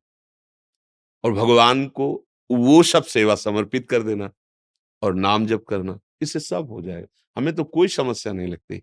और 1.23 1.33
भगवान 1.33 1.87
को 1.87 2.25
वो 2.51 2.83
सब 2.83 3.03
सेवा 3.03 3.35
समर्पित 3.35 3.89
कर 3.89 4.03
देना 4.03 4.31
और 5.01 5.15
नाम 5.15 5.45
जप 5.45 5.65
करना, 5.69 5.99
इससे 6.21 6.39
सब 6.39 6.67
हो 6.71 6.81
जाएगा। 6.81 7.07
हमें 7.37 7.55
तो 7.55 7.63
कोई 7.63 7.87
समस्या 7.87 8.33
नहीं 8.33 8.47
लगती। 8.47 8.81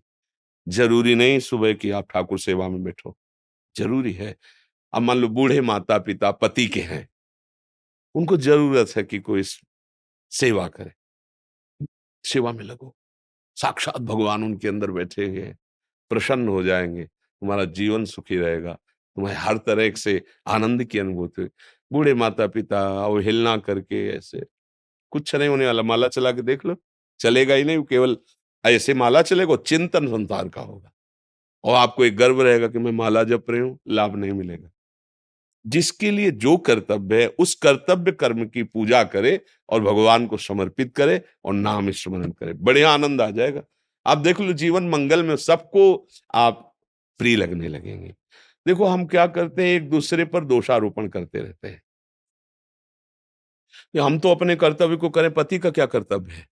ज़रूरी 0.69 1.15
नहीं 1.15 1.39
सुबह 1.39 1.73
की 1.73 1.89
आप 1.91 2.11
ठाकुर 2.11 2.39
सेवा 2.39 2.69
में 2.69 2.83
बैठो। 2.83 3.17
ज़रूरी 3.77 4.13
है। 4.13 4.37
अब 4.93 5.01
मान 5.01 5.17
लो 5.17 5.27
बूढ़े 5.29 5.61
माता 5.63 5.97
पिता 5.99 6.31
पति 6.33 6.65
के 6.67 6.79
हैं, 6.81 7.07
उनको 8.15 8.37
ज़रूरत 8.39 8.93
है 8.97 9.03
कि 9.03 9.19
कोई 9.21 9.43
सेवा 10.31 10.67
करे, 10.69 10.91
सेवा 12.25 12.51
में 12.53 12.63
लगो। 12.65 12.95
साक्षात 13.57 13.97
भगवान 14.03 14.43
उनके 14.43 14.67
अंदर 14.67 14.91
बैठे 14.91 15.25
हुए 15.27 15.41
हैं, 15.41 15.57
प्रसन्न 16.11 16.47
हो 16.49 16.63
जाएँगे, 16.63 17.05
तुम्हारा 17.05 17.65
जीवन 17.73 18.05
सुखी 18.07 18.37
रहेगा, 18.37 18.73
तुम्हें 18.73 19.35
हर 19.37 19.57
तरह 19.59 19.91
से 19.97 20.21
आनंद 20.49 20.83
की 20.85 20.99
अनुभूति। 20.99 21.49
बूढ़े 21.91 22.13
माता 22.15 22.47
पिता 22.49 22.81
अवहेलना 23.05 23.57
करके 23.59 24.07
ऐसे, 24.09 24.45
कुछ 25.11 25.35
नहीं 25.35 25.49
होने 25.49 25.67
वाला, 25.67 25.83
माला 25.83 26.07
चला 26.09 26.31
के 26.33 26.41
देख 26.43 26.65
लो, 26.65 26.75
चलेगा 27.19 27.55
ही 27.55 27.63
नहीं 27.65 27.83
केवल 27.85 28.17
ऐसे 28.63 28.93
माला 28.95 29.21
चलेगा 29.23 29.55
चिंतन 29.67 30.07
संसार 30.09 30.49
का 30.49 30.61
होगा। 30.63 30.91
और 31.63 31.75
आपको 31.77 32.05
एक 32.05 32.17
गर्व 32.17 32.41
रहेगा 32.43 32.67
कि 32.69 32.79
मैं 32.79 32.91
माला 32.93 33.23
जप 33.25 33.45
रही 33.51 33.61
हूँ, 33.61 33.79
लाभ 33.89 34.15
नहीं 34.17 34.31
मिलेगा। 34.33 34.69
जिसके 35.67 36.11
लिए 36.11 36.31
जो 36.31 36.57
कर्तव्य 36.57 37.21
है, 37.21 37.27
उस 37.27 37.55
कर्तव्य 37.55 38.11
कर्म 38.11 38.47
की 38.47 38.63
पूजा 38.63 39.03
करे 39.03 39.41
और 39.69 39.81
भगवान 39.81 40.27
को 40.27 40.37
समर्पित 40.37 40.95
करे 40.95 41.21
और 41.45 41.53
नाम 41.53 41.91
स्मरण 41.91 42.31
करे। 42.31 42.53
बड़े 42.53 42.83
आनंद 42.83 43.21
आ 43.21 43.29
जाएगा। 43.29 43.63
आप 44.05 44.17
देख 44.17 44.41
लो 44.41 44.53
जीवन 44.53 44.89
मंगल 44.89 45.23
में 45.23 45.35
सबको 45.35 46.07
आप 46.33 46.75
प्रिय 47.17 47.35
लगने 47.35 47.67
लगेंगे। 47.67 48.15
देखो 48.67 48.85
हम 48.85 49.05
क्या 49.05 49.27
करते 49.27 49.67
हैं, 49.67 49.75
एक 49.75 49.89
दूसरे 49.89 50.25
पर 50.25 50.45
दोषारोपण 50.45 51.07
करते 51.07 51.39
रहते 51.39 51.67
हैं। 51.67 51.83
कि 53.93 53.99
हम 53.99 54.19
तो 54.19 54.31
अपने 54.31 54.55
कर्तव्य 54.55 54.95
को 54.95 55.09
करें, 55.09 55.33
पति 55.33 55.59
का 55.59 55.69
क्या 55.69 55.85
कर्तव्य 55.85 56.33
है? 56.33 56.47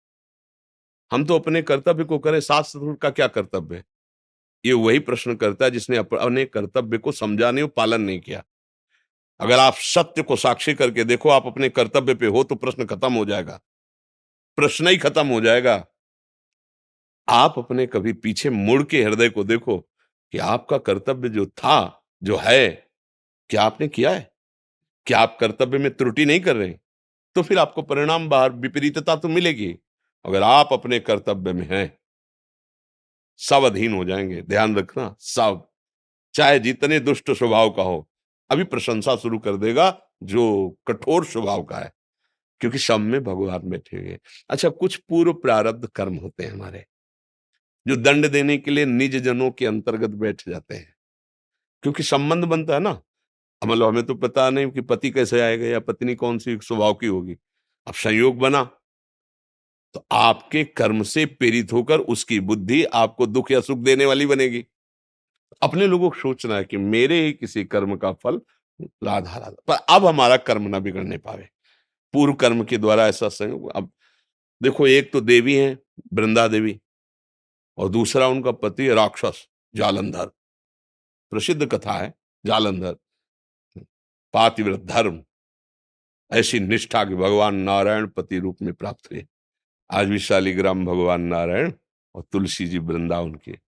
हम 1.12 1.24
तो 1.24 1.38
अपने 1.38 1.62
कर्तव्य 1.62 2.04
को 2.04 2.18
करें, 2.18 2.40
सास 2.40 2.66
ससुर 2.66 2.96
का 2.96 3.10
क्या 3.10 3.26
कर्तव्य 3.26 3.76
है? 3.76 3.84
ये 4.66 4.72
वही 4.72 4.98
प्रश्न 4.98 5.34
करता 5.34 5.64
है 5.64 5.70
जिसने 5.70 5.96
अपने 5.96 6.44
कर्तव्य 6.44 6.98
को 6.98 7.12
समझा 7.12 7.50
नहीं 7.50 7.62
और 7.62 7.70
पालन 7.70 8.00
नहीं 8.00 8.20
किया। 8.20 8.44
अगर 9.40 9.58
आप 9.58 9.74
सत्य 9.76 10.22
को 10.22 10.36
साक्षी 10.36 10.74
करके 10.74 11.04
देखो, 11.04 11.28
आप 11.28 11.46
अपने 11.46 11.68
कर्तव्य 11.68 12.14
पे 12.14 12.26
हो 12.26 12.44
तो 12.44 12.54
प्रश्न 12.54 12.84
खत्म 12.84 13.12
हो 13.12 13.24
जाएगा। 13.24 13.60
प्रश्न 14.56 14.86
ही 14.86 14.96
खत्म 14.96 15.26
हो 15.26 15.40
जाएगा। 15.40 15.86
आप 17.28 17.54
अपने 17.58 17.86
कभी 17.86 18.12
पीछे 18.12 18.50
मुड़ 18.50 18.82
के 18.82 19.02
हृदय 19.02 19.28
को 19.28 19.44
देखो 19.44 19.78
कि 20.32 20.38
आपका 20.38 20.78
कर्तव्य 20.78 21.28
जो 21.28 21.46
था, 21.46 22.04
जो 22.22 22.36
है, 22.36 22.88
क्या 23.48 23.62
आपने 23.62 23.88
किया 23.88 24.10
है? 24.10 24.32
क्या 25.06 25.18
आप 25.18 25.36
कर्तव्य 25.40 25.78
में 25.78 25.96
त्रुटि 25.96 26.24
नहीं 26.24 26.40
कर 26.40 26.56
रहे? 26.56 26.74
तो 27.34 27.42
फिर 27.42 27.58
आपको 27.58 27.82
परिणाम 27.82 28.28
बाहर, 28.28 28.52
विपरीतता 28.52 29.16
तो 29.16 29.28
मिलेगी 29.28 29.78
अगर 30.24 30.42
आप 30.42 30.68
अपने 30.72 31.00
कर्तव्य 31.00 31.52
में 31.52 31.68
हैं। 31.70 31.98
सब 33.36 33.64
अधीन 33.64 33.94
हो 33.94 34.04
जाएँगे, 34.04 34.42
ध्यान 34.42 34.76
रखना 34.76 35.16
सब 35.18 35.68
चाहे 36.34 36.58
जितने 36.58 37.00
दुष्ट 37.00 37.30
स्वभाव 37.30 37.70
का 37.70 37.82
हो 37.82 38.08
अभी 38.52 38.64
प्रशंसा 38.64 39.16
शुरू 39.16 39.38
कर 39.38 39.56
देगा, 39.56 40.02
जो 40.22 40.76
कठोर 40.88 41.24
स्वभाव 41.24 41.62
का 41.62 41.76
है, 41.76 41.92
क्योंकि 42.60 42.78
सब 42.78 43.00
में 43.00 43.24
भगवान 43.24 43.60
बैठे 43.64 43.96
हुए 43.96 44.18
अच्छा 44.50 44.68
कुछ 44.68 44.96
पूर्व 44.96 45.32
प्रारब्ध 45.32 45.86
कर्म 45.86 46.16
होते 46.16 46.44
हैं 46.44 46.52
हमारे, 46.52 46.84
जो 47.86 47.96
दंड 47.96 48.28
देने 48.28 48.58
के 48.58 48.70
लिए 48.70 48.86
निज 48.86 49.16
जनों 49.16 49.50
के 49.50 49.66
अंतर्गत 49.66 50.10
बैठ 50.10 50.42
जाते 50.48 50.74
हैं। 50.74 50.94
क्योंकि 51.82 52.02
संबंध 52.02 52.44
बनता 52.44 52.74
है 52.74 52.80
ना। 52.80 53.02
मतलब 53.66 53.88
हमें 53.88 54.06
तो 54.06 54.14
पता 54.14 54.50
नहीं 54.50 54.70
कि 54.70 54.80
पति 54.80 55.10
कैसे 55.10 55.40
आएगा 55.40 55.66
या 55.66 55.80
पत्नी 55.80 56.14
कौन 56.14 56.38
सी 56.38 56.58
स्वभाव 56.62 56.94
की 56.94 57.06
होगी। 57.06 57.36
अब 57.86 57.94
संयोग 57.94 58.38
बना। 58.38 58.70
तो 59.94 60.06
आपके 60.12 60.64
कर्म 60.64 61.02
से 61.02 61.26
प्रेरित 61.26 61.72
होकर 61.72 61.98
उसकी 61.98 62.40
बुद्धि 62.40 62.84
आपको 62.84 63.26
दुख 63.26 63.50
या 63.50 63.60
सुख 63.60 63.78
देने 63.78 64.06
वाली 64.06 64.26
बनेगी। 64.26 64.66
अपने 65.62 65.86
लोगों 65.86 66.10
को 66.10 66.16
सोचना 66.16 66.56
है 66.56 66.64
कि 66.64 66.76
मेरे 66.76 67.20
ही 67.24 67.32
किसी 67.32 67.64
कर्म 67.64 67.96
का 67.96 68.12
फल 68.12 68.40
राधा 68.80 69.36
राधा, 69.36 69.56
पर 69.66 69.74
अब 69.74 70.06
हमारा 70.06 70.36
कर्म 70.36 70.62
ना 70.62 70.78
बिगड़ने 70.78 71.18
पावे। 71.18 71.48
पूर्व 72.12 72.34
कर्म 72.34 72.64
के 72.64 72.78
द्वारा 72.78 73.06
ऐसा 73.08 73.28
संयोग 73.28 73.70
अब 73.70 73.92
देखो, 74.62 74.86
एक 74.86 75.12
तो 75.12 75.20
देवी 75.20 75.54
है, 75.54 75.78
वृंदा 76.12 76.48
देवी, 76.48 76.80
और 77.78 77.88
दूसरा 77.88 78.28
उनका 78.28 78.52
पति 78.52 78.88
राक्षस, 78.88 79.48
जालंधर। 79.74 80.26
प्रसिद्ध 81.30 81.66
कथा 81.66 81.92
है, 81.92 82.14
जालंधर। 82.46 82.96
पातिव्रत 84.32 84.80
धर्म। 84.80 85.24
ऐसी 86.32 86.60
निष्ठा 86.60 87.04
कि 87.04 87.14
भगवान 87.14 87.54
नारायण 87.54 88.06
पति 88.06 88.38
रूप 88.38 88.62
में 88.62 88.74
प्राप्त 88.74 89.12
हुए 89.12 89.26
आज 89.90 90.06
भी 90.06 90.18
शालीग्राम 90.18 90.86
भगवान 90.86 91.20
नारायण 91.20 91.72
और 92.14 92.22
तुलसी 92.32 92.66
जी 92.66 92.78
वृंदावन 92.78 93.34
के। 93.34 93.58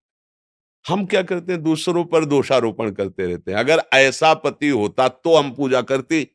हम 0.85 1.05
क्या 1.05 1.21
करते 1.23 1.53
हैं? 1.53 1.63
दूसरों 1.63 2.05
पर 2.05 2.25
दोषारोपण 2.25 2.91
करते 2.91 3.25
रहते 3.25 3.51
हैं। 3.51 3.57
अगर 3.59 3.81
ऐसा 3.93 4.33
पति 4.33 4.69
होता 4.69 5.07
तो 5.07 5.35
हम 5.37 5.51
पूजा 5.55 5.81
करते। 5.81 6.27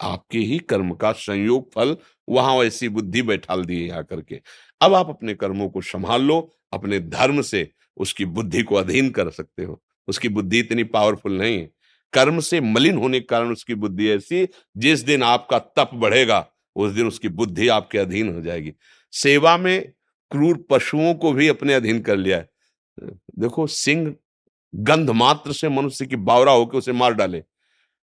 आपके 0.00 0.38
ही 0.38 0.58
कर्म 0.58 0.94
का 0.94 1.12
संयोग, 1.12 1.72
फल, 1.72 1.96
वहाँ 2.28 2.56
ऐसी 2.56 2.88
बुद्धि 2.88 3.22
बैठाल 3.22 3.64
दिए 3.64 3.90
आकर 3.90 4.20
के। 4.20 4.40
अब 4.80 4.94
आप 4.94 5.08
अपने 5.08 5.34
कर्मों 5.34 5.68
को 5.68 5.80
संभाल 5.80 6.22
लो, 6.22 6.56
अपने 6.72 7.00
धर्म 7.00 7.42
से 7.42 7.70
उसकी 7.96 8.24
बुद्धि 8.24 8.62
को 8.62 8.74
अधीन 8.74 9.10
कर 9.10 9.30
सकते 9.30 9.64
हो। 9.64 9.82
उसकी 10.08 10.28
बुद्धि 10.28 10.58
इतनी 10.58 10.84
पावरफुल 10.84 11.38
नहीं 11.38 11.58
है। 11.60 11.70
कर्म 12.12 12.40
से 12.40 12.60
मलिन 12.60 12.96
होने 12.96 13.20
के 13.20 13.26
कारण 13.26 13.52
उसकी 13.52 13.74
बुद्धि 13.74 14.10
ऐसी, 14.10 14.48
जिस 14.76 15.00
दिन 15.00 15.22
आपका 15.22 15.58
तप 15.58 15.90
बढ़ेगा, 15.94 16.46
उस 16.76 16.92
दिन 16.92 17.06
उसकी 17.06 17.28
बुद्धि 17.28 17.68
आपके 17.68 17.98
अधीन 17.98 18.34
हो 18.34 18.40
जाएगी। 18.40 18.72
सेवा 19.12 19.56
में 19.56 19.92
क्रूर 20.30 20.66
पशुओं 20.70 21.14
को 21.14 21.32
भी 21.32 21.48
अपने 21.48 21.74
अधीन 21.74 22.00
कर 22.00 22.16
लिया 22.16 22.36
है। 22.36 22.48
देखो, 23.38 23.66
सिंह 23.66 24.14
गंध 24.74 25.10
मात्र 25.10 25.52
से 25.52 25.68
मनुष्य 25.68 26.06
की 26.06 26.16
बावरा 26.16 26.52
होकर 26.52 26.78
उसे 26.78 26.92
मार 26.92 27.14
डाले। 27.14 27.40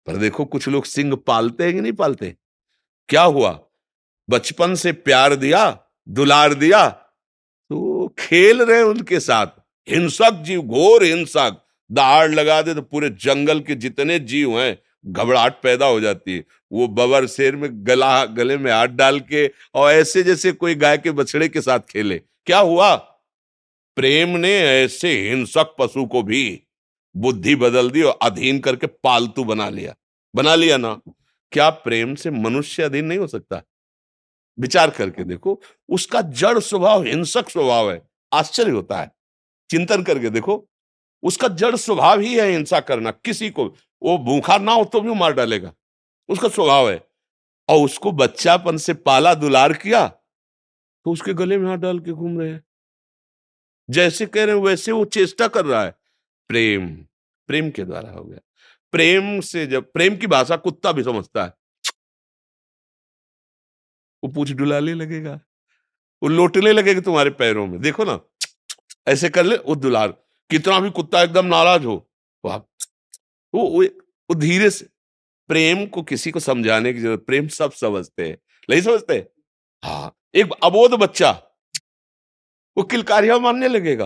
पर 0.05 0.15
देखो, 0.15 0.45
कुछ 0.45 0.67
लोग 0.67 0.85
सिंह 0.85 1.15
पालते 1.15 1.63
हैं 1.63 1.73
कि 1.73 1.81
नहीं 1.81 1.93
पालते? 1.93 2.35
क्या 3.09 3.21
हुआ? 3.21 3.59
बचपन 4.29 4.75
से 4.75 4.91
प्यार 4.91 5.35
दिया, 5.35 5.83
दुलार 6.09 6.53
दिया 6.53 6.89
तो 7.69 8.07
खेल 8.19 8.61
रहे 8.61 8.81
उनके 8.81 9.19
साथ। 9.19 9.47
हिंसक 9.89 10.41
जीव, 10.43 10.61
घोर 10.61 11.03
हिंसक। 11.03 11.63
दहाड़ 11.91 12.31
लगा 12.31 12.61
दे 12.61 12.73
तो 12.73 12.81
पूरे 12.81 13.09
जंगल 13.09 13.59
के 13.59 13.75
जितने 13.75 14.19
जीव 14.19 14.59
हैं 14.59 14.77
घबराहट 15.07 15.53
पैदा 15.63 15.85
हो 15.85 15.99
जाती 15.99 16.35
है। 16.35 16.45
वो 16.71 16.87
बबर 16.87 17.27
शेर 17.27 17.55
में 17.55 17.69
गला, 17.73 18.25
गले 18.25 18.57
में 18.57 18.71
हाथ 18.71 18.87
डाल 18.87 19.19
के 19.19 19.51
और 19.73 19.91
ऐसे 19.91 20.23
जैसे 20.23 20.51
कोई 20.51 20.75
गाय 20.75 20.97
के 20.97 21.11
बछड़े 21.11 21.49
के 21.49 21.61
साथ 21.61 21.79
खेले। 21.79 22.21
क्या 22.45 22.59
हुआ? 22.59 22.95
प्रेम 23.95 24.29
ने 24.29 24.61
ऐसे 24.61 25.29
हिंसक 25.29 25.75
पशु 25.79 26.05
को 26.05 26.23
भी 26.23 26.63
बुद्धि 27.17 27.55
बदल 27.55 27.91
दी 27.91 28.01
और 28.01 28.19
अधीन 28.21 28.59
करके 28.59 28.87
पालतू 28.87 29.43
बना 29.43 29.69
लिया। 29.69 29.95
बना 30.35 30.55
लिया 30.55 30.77
ना। 30.77 31.01
क्या 31.51 31.69
प्रेम 31.69 32.15
से 32.15 32.29
मनुष्य 32.29 32.83
अधीन 32.83 33.05
नहीं 33.05 33.19
हो 33.19 33.27
सकता? 33.27 33.61
विचार 34.59 34.89
करके 34.89 35.23
देखो, 35.23 35.61
उसका 35.89 36.21
जड़ 36.21 36.59
स्वभाव 36.59 37.03
हिंसक 37.03 37.49
स्वभाव 37.49 37.91
है। 37.91 38.01
आश्चर्य 38.33 38.71
होता 38.71 39.01
है। 39.01 39.11
चिंतन 39.69 40.03
करके 40.03 40.29
देखो, 40.29 40.69
उसका 41.23 41.47
जड़ 41.47 41.75
स्वभाव 41.75 42.19
ही 42.19 42.35
है 42.35 42.51
हिंसा 42.51 42.79
करना, 42.79 43.11
किसी 43.11 43.49
को 43.49 43.75
वो 44.01 44.17
भूखा 44.17 44.57
ना 44.57 44.71
हो 44.71 44.85
तो 44.85 45.01
भी 45.01 45.13
मार 45.13 45.33
डालेगा। 45.33 45.73
उसका 46.29 46.47
स्वभाव 46.47 46.89
है। 46.89 47.07
और 47.69 47.85
उसको 47.85 48.11
बच्चापन 48.11 48.77
से 48.77 48.93
पाला 48.93 49.33
दुलार 49.33 49.73
किया 49.73 50.07
तो 50.07 51.11
उसके 51.11 51.33
गले 51.33 51.57
में 51.57 51.69
हाथ 51.69 51.77
डाल 51.77 51.99
के 51.99 52.11
घूम 52.11 52.39
रहे 52.39 52.51
हैं। 52.51 52.63
जैसे 53.89 54.25
कह 54.25 54.45
रहे 54.45 54.55
हैं, 54.55 54.63
वैसे 54.63 54.91
वो 54.91 55.05
चेष्टा 55.05 55.47
कर 55.47 55.65
रहा 55.65 55.83
है। 55.83 55.95
प्रेम 56.49 56.95
प्रेम 57.49 57.69
के 57.71 57.83
द्वारा 57.83 58.09
हो 58.09 58.23
गया। 58.23 58.39
प्रेम 58.91 59.39
से 59.41 59.65
जब, 59.67 59.91
प्रेम 59.91 60.17
की 60.17 60.27
भाषा 60.27 60.55
कुत्ता 60.55 60.91
भी 60.91 61.03
समझता 61.03 61.45
है। 61.45 61.53
वो 64.23 64.31
पूछ 64.31 64.51
डुलाने 64.51 64.93
लगेगा। 64.93 65.39
वो 66.23 66.29
लोटने 66.29 66.71
लगेगा 66.71 67.01
तुम्हारे 67.01 67.29
पैरों 67.29 67.67
में। 67.67 67.81
देखो 67.81 68.03
ना, 68.03 68.19
ऐसे 69.07 69.29
कर 69.29 69.43
ले, 69.43 69.55
वो 69.57 69.75
दुलार, 69.75 70.07
कितना 70.49 70.79
भी 70.79 70.89
कुत्ता 70.89 71.21
एकदम 71.23 71.45
नाराज़ 71.45 71.85
हो 71.85 71.97
तो 72.43 72.49
आप 72.49 72.67
वो 73.53 73.63
वो, 73.71 74.35
धीरे 74.35 74.69
से 74.69 74.85
प्रेम 75.49 75.85
को 75.87 76.03
किसी 76.03 76.31
को 76.31 76.39
समझाने 76.39 76.93
की 76.93 76.99
ज़रूरत 76.99 77.23
प्रेम 77.27 77.47
सब 77.47 77.71
समझते 77.71 78.27
हैं 78.27 78.37
नहीं 78.69 78.81
समझते? 78.81 79.25
हाँ 79.83 80.15
एक 80.35 80.53
अबोध 80.63 80.93
बच्चा 80.93 81.31
वो 82.77 82.83
किलकारिया 82.83 83.37
मानने 83.39 83.67
लगेगा 83.67 84.05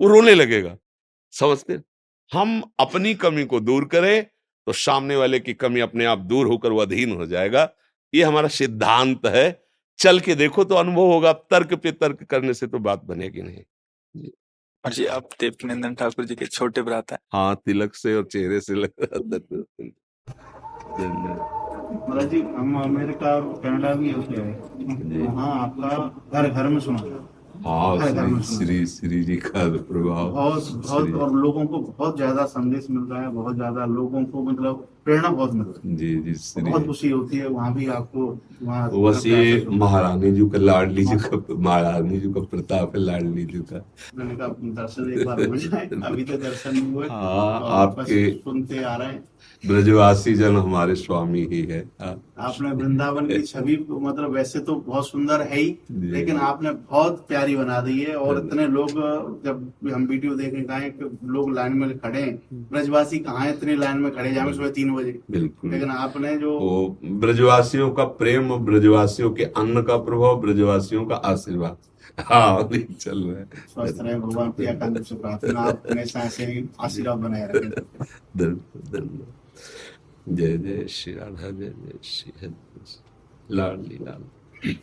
वो 0.00 0.08
रोने 0.08 0.34
लगेगा 0.34 0.76
समझते? 1.32 1.78
हम 2.32 2.62
अपनी 2.80 3.14
कमी 3.14 3.44
को 3.44 3.60
दूर 3.60 3.84
करें 3.84 4.24
तो 4.66 4.72
सामने 4.72 5.16
वाले 5.16 5.40
की 5.40 5.54
कमी 5.54 5.80
अपने 5.80 6.04
आप 6.04 6.18
दूर 6.18 6.46
होकर 6.46 6.72
वो 6.72 6.80
अधीन 6.80 7.12
हो 7.12 7.26
जाएगा 7.26 7.68
ये 8.12 8.22
हमारा 8.22 8.48
सिद्धांत 8.48 9.26
है 9.26 9.46
चल 9.98 10.20
के 10.20 10.34
देखो 10.34 10.64
तो 10.64 10.74
अनुभव 10.74 11.06
होगा 11.06 11.32
तर्क 11.32 11.74
पे 11.74 11.92
तर्क 11.92 12.22
करने 12.24 12.54
से 12.54 12.66
तो 12.66 12.78
बात 12.78 13.04
बनेगी 13.04 13.42
नहीं। 13.42 13.62
जी 14.90 15.06
आप 15.06 15.28
देवनंदन 15.40 15.94
ठाकुर 15.94 16.24
जी 16.24 16.34
के 16.34 16.46
छोटे 16.46 16.82
भ्राता 16.82 17.14
है। 17.14 17.18
हाँ 17.32 17.54
तिलक 17.56 17.94
से 17.94 18.14
और 18.14 18.24
चेहरे 18.24 18.60
से 18.60 18.74
लग 18.74 18.92
रहा 19.00 19.18
मतलब 19.18 19.66
जी 22.28 22.40
हम 22.40 22.82
अमेरिका 22.82 23.34
और 23.34 23.60
कनाडा 23.62 23.94
भी 23.94 24.10
होते 24.10 24.40
हैं। 24.40 25.36
हाँ 25.36 25.60
आपका 25.62 26.22
घर 26.32 26.48
घर 26.48 26.68
में 26.68 26.80
सुना। 26.80 26.98
हाँ 27.64 28.40
श्री 28.42 28.84
श्री 28.86 29.22
जी 29.24 29.36
का 29.36 29.66
प्रभाव। 29.88 30.30
बहुत 30.32 30.70
बहुत 30.76 31.12
और 31.22 31.32
लोगों 31.34 31.64
को 31.66 31.78
बहुत 31.80 32.16
ज़्यादा 32.16 32.44
संदेश 32.54 32.86
मिल 32.90 33.02
रहा 33.12 33.20
है 33.22 33.28
बहुत 33.32 33.54
ज़्यादा 33.56 33.84
लोगों 33.86 34.24
को 34.24 34.42
मतलब 34.42 34.86
प्रेरणा 35.04 35.28
बहुत 35.28 35.52
मिल 35.54 35.66
रही 35.66 35.90
है। 35.90 35.96
जी 35.96 36.14
जी 36.22 36.34
श्री 36.34 36.62
बहुत 36.64 36.86
खुशी 36.86 37.10
होती 37.10 37.36
है 37.36 37.48
वहाँ 37.48 37.72
भी 37.74 37.86
आपको 37.98 38.26
वहाँ 38.62 38.90
बस 39.02 39.26
ये 39.26 39.66
महारानी 39.70 40.32
जी 40.32 40.48
का 40.48 40.58
लाडली 40.58 41.04
जी 41.04 41.16
का 41.18 41.54
महारानी 41.54 42.18
जी 42.20 42.32
का 42.32 42.40
प्रताप 42.52 42.96
है 42.96 43.02
लाडली 43.02 43.44
जी 43.44 43.58
का। 43.72 43.84
मैंने 44.14 44.36
कहा 44.36 44.48
दर्शन 44.82 45.12
एक 45.12 45.26
बार 45.26 45.44
हो 45.46 45.56
जाए 45.56 45.88
अभी 46.02 46.24
तो 46.24 46.36
दर्शन 46.38 46.76
नहीं 46.76 46.92
हुए। 46.92 47.08
हाँ, 47.08 47.60
आपके- 47.82 48.34
सुनते 48.44 48.82
आ 48.82 48.96
रहे 48.96 49.08
हैं। 49.08 49.22
ब्रजवासी 49.64 50.34
जन 50.34 50.56
हमारे 50.56 50.94
स्वामी 50.94 51.44
ही 51.50 51.60
है। 51.70 51.80
हाँ, 52.00 52.14
आपने 52.42 52.70
वृंदावन 52.70 53.26
की 53.26 53.40
छवि 53.42 53.76
मतलब 53.90 54.30
वैसे 54.30 54.58
तो 54.58 54.74
बहुत 54.74 55.08
सुंदर 55.08 55.40
है 55.40 55.56
ही 55.56 55.78
लेकिन 55.90 56.36
आपने 56.36 56.70
बहुत 56.70 57.24
प्यारी 57.28 57.56
बना 57.56 57.80
दी 57.80 57.98
है 58.00 58.14
और 58.14 58.38
इतने 58.46 58.66
लोग 58.66 58.90
जब 59.44 59.72
हम 59.94 60.06
वीडियो 60.06 60.34
देखें 60.34 60.64
कहा 60.64 60.78
कि 60.78 61.18
लोग 61.24 61.54
लाइन 61.54 61.76
में 61.76 61.98
खड़े 61.98 62.20
हैं 62.20 62.42
ब्रजवासी 62.72 63.18
कहाँ 63.18 63.46
है 63.46 63.52
इतनी 63.52 63.76
लाइन 63.76 63.98
में 63.98 64.10
खड़े 64.14 64.32
जाए 64.32 64.52
सुबह 64.52 64.70
तीन 64.70 64.94
बजे। 64.94 65.20
बिल्कुल। 65.30 65.70
लेकिन 65.70 65.90
आपने 65.90 66.36
जो 66.36 66.58
वो 66.58 66.98
ब्रजवासियों 67.04 67.90
का 67.90 68.04
प्रेम 68.04 68.56
ब्रजवासियों 68.56 69.30
के 69.30 69.44
अन्न 69.44 69.82
का 69.82 69.96
प्रभाव 69.96 70.40
ब्रजवासियों 70.40 71.04
का 71.06 71.14
आशीर्वाद। 71.14 71.76
हाँ 72.20 72.70
चल 73.00 73.18
रहा 73.18 73.38
है। 73.38 73.44
स्वस्थ 73.44 73.98
रहे 74.00 74.14
भगवान 74.14 74.50
की 74.50 74.66
आकांक्षा 74.66 75.02
से 75.02 75.14
प्रार्थना 75.14 75.60
आप 75.60 75.82
हमेशा 75.90 76.20
ऐसे 76.20 76.46
ही 76.46 76.68
आशीर्वाद 76.80 77.18
बनाए 77.18 77.46
रखें। 77.46 77.70
धन्यवाद। 78.36 79.32
de 80.26 80.64
de 80.64 80.88
şirar 80.88 81.34
hadi 81.34 81.60
de 81.60 81.92
şihed 82.02 82.52
larli 83.50 84.04
larli 84.04 84.78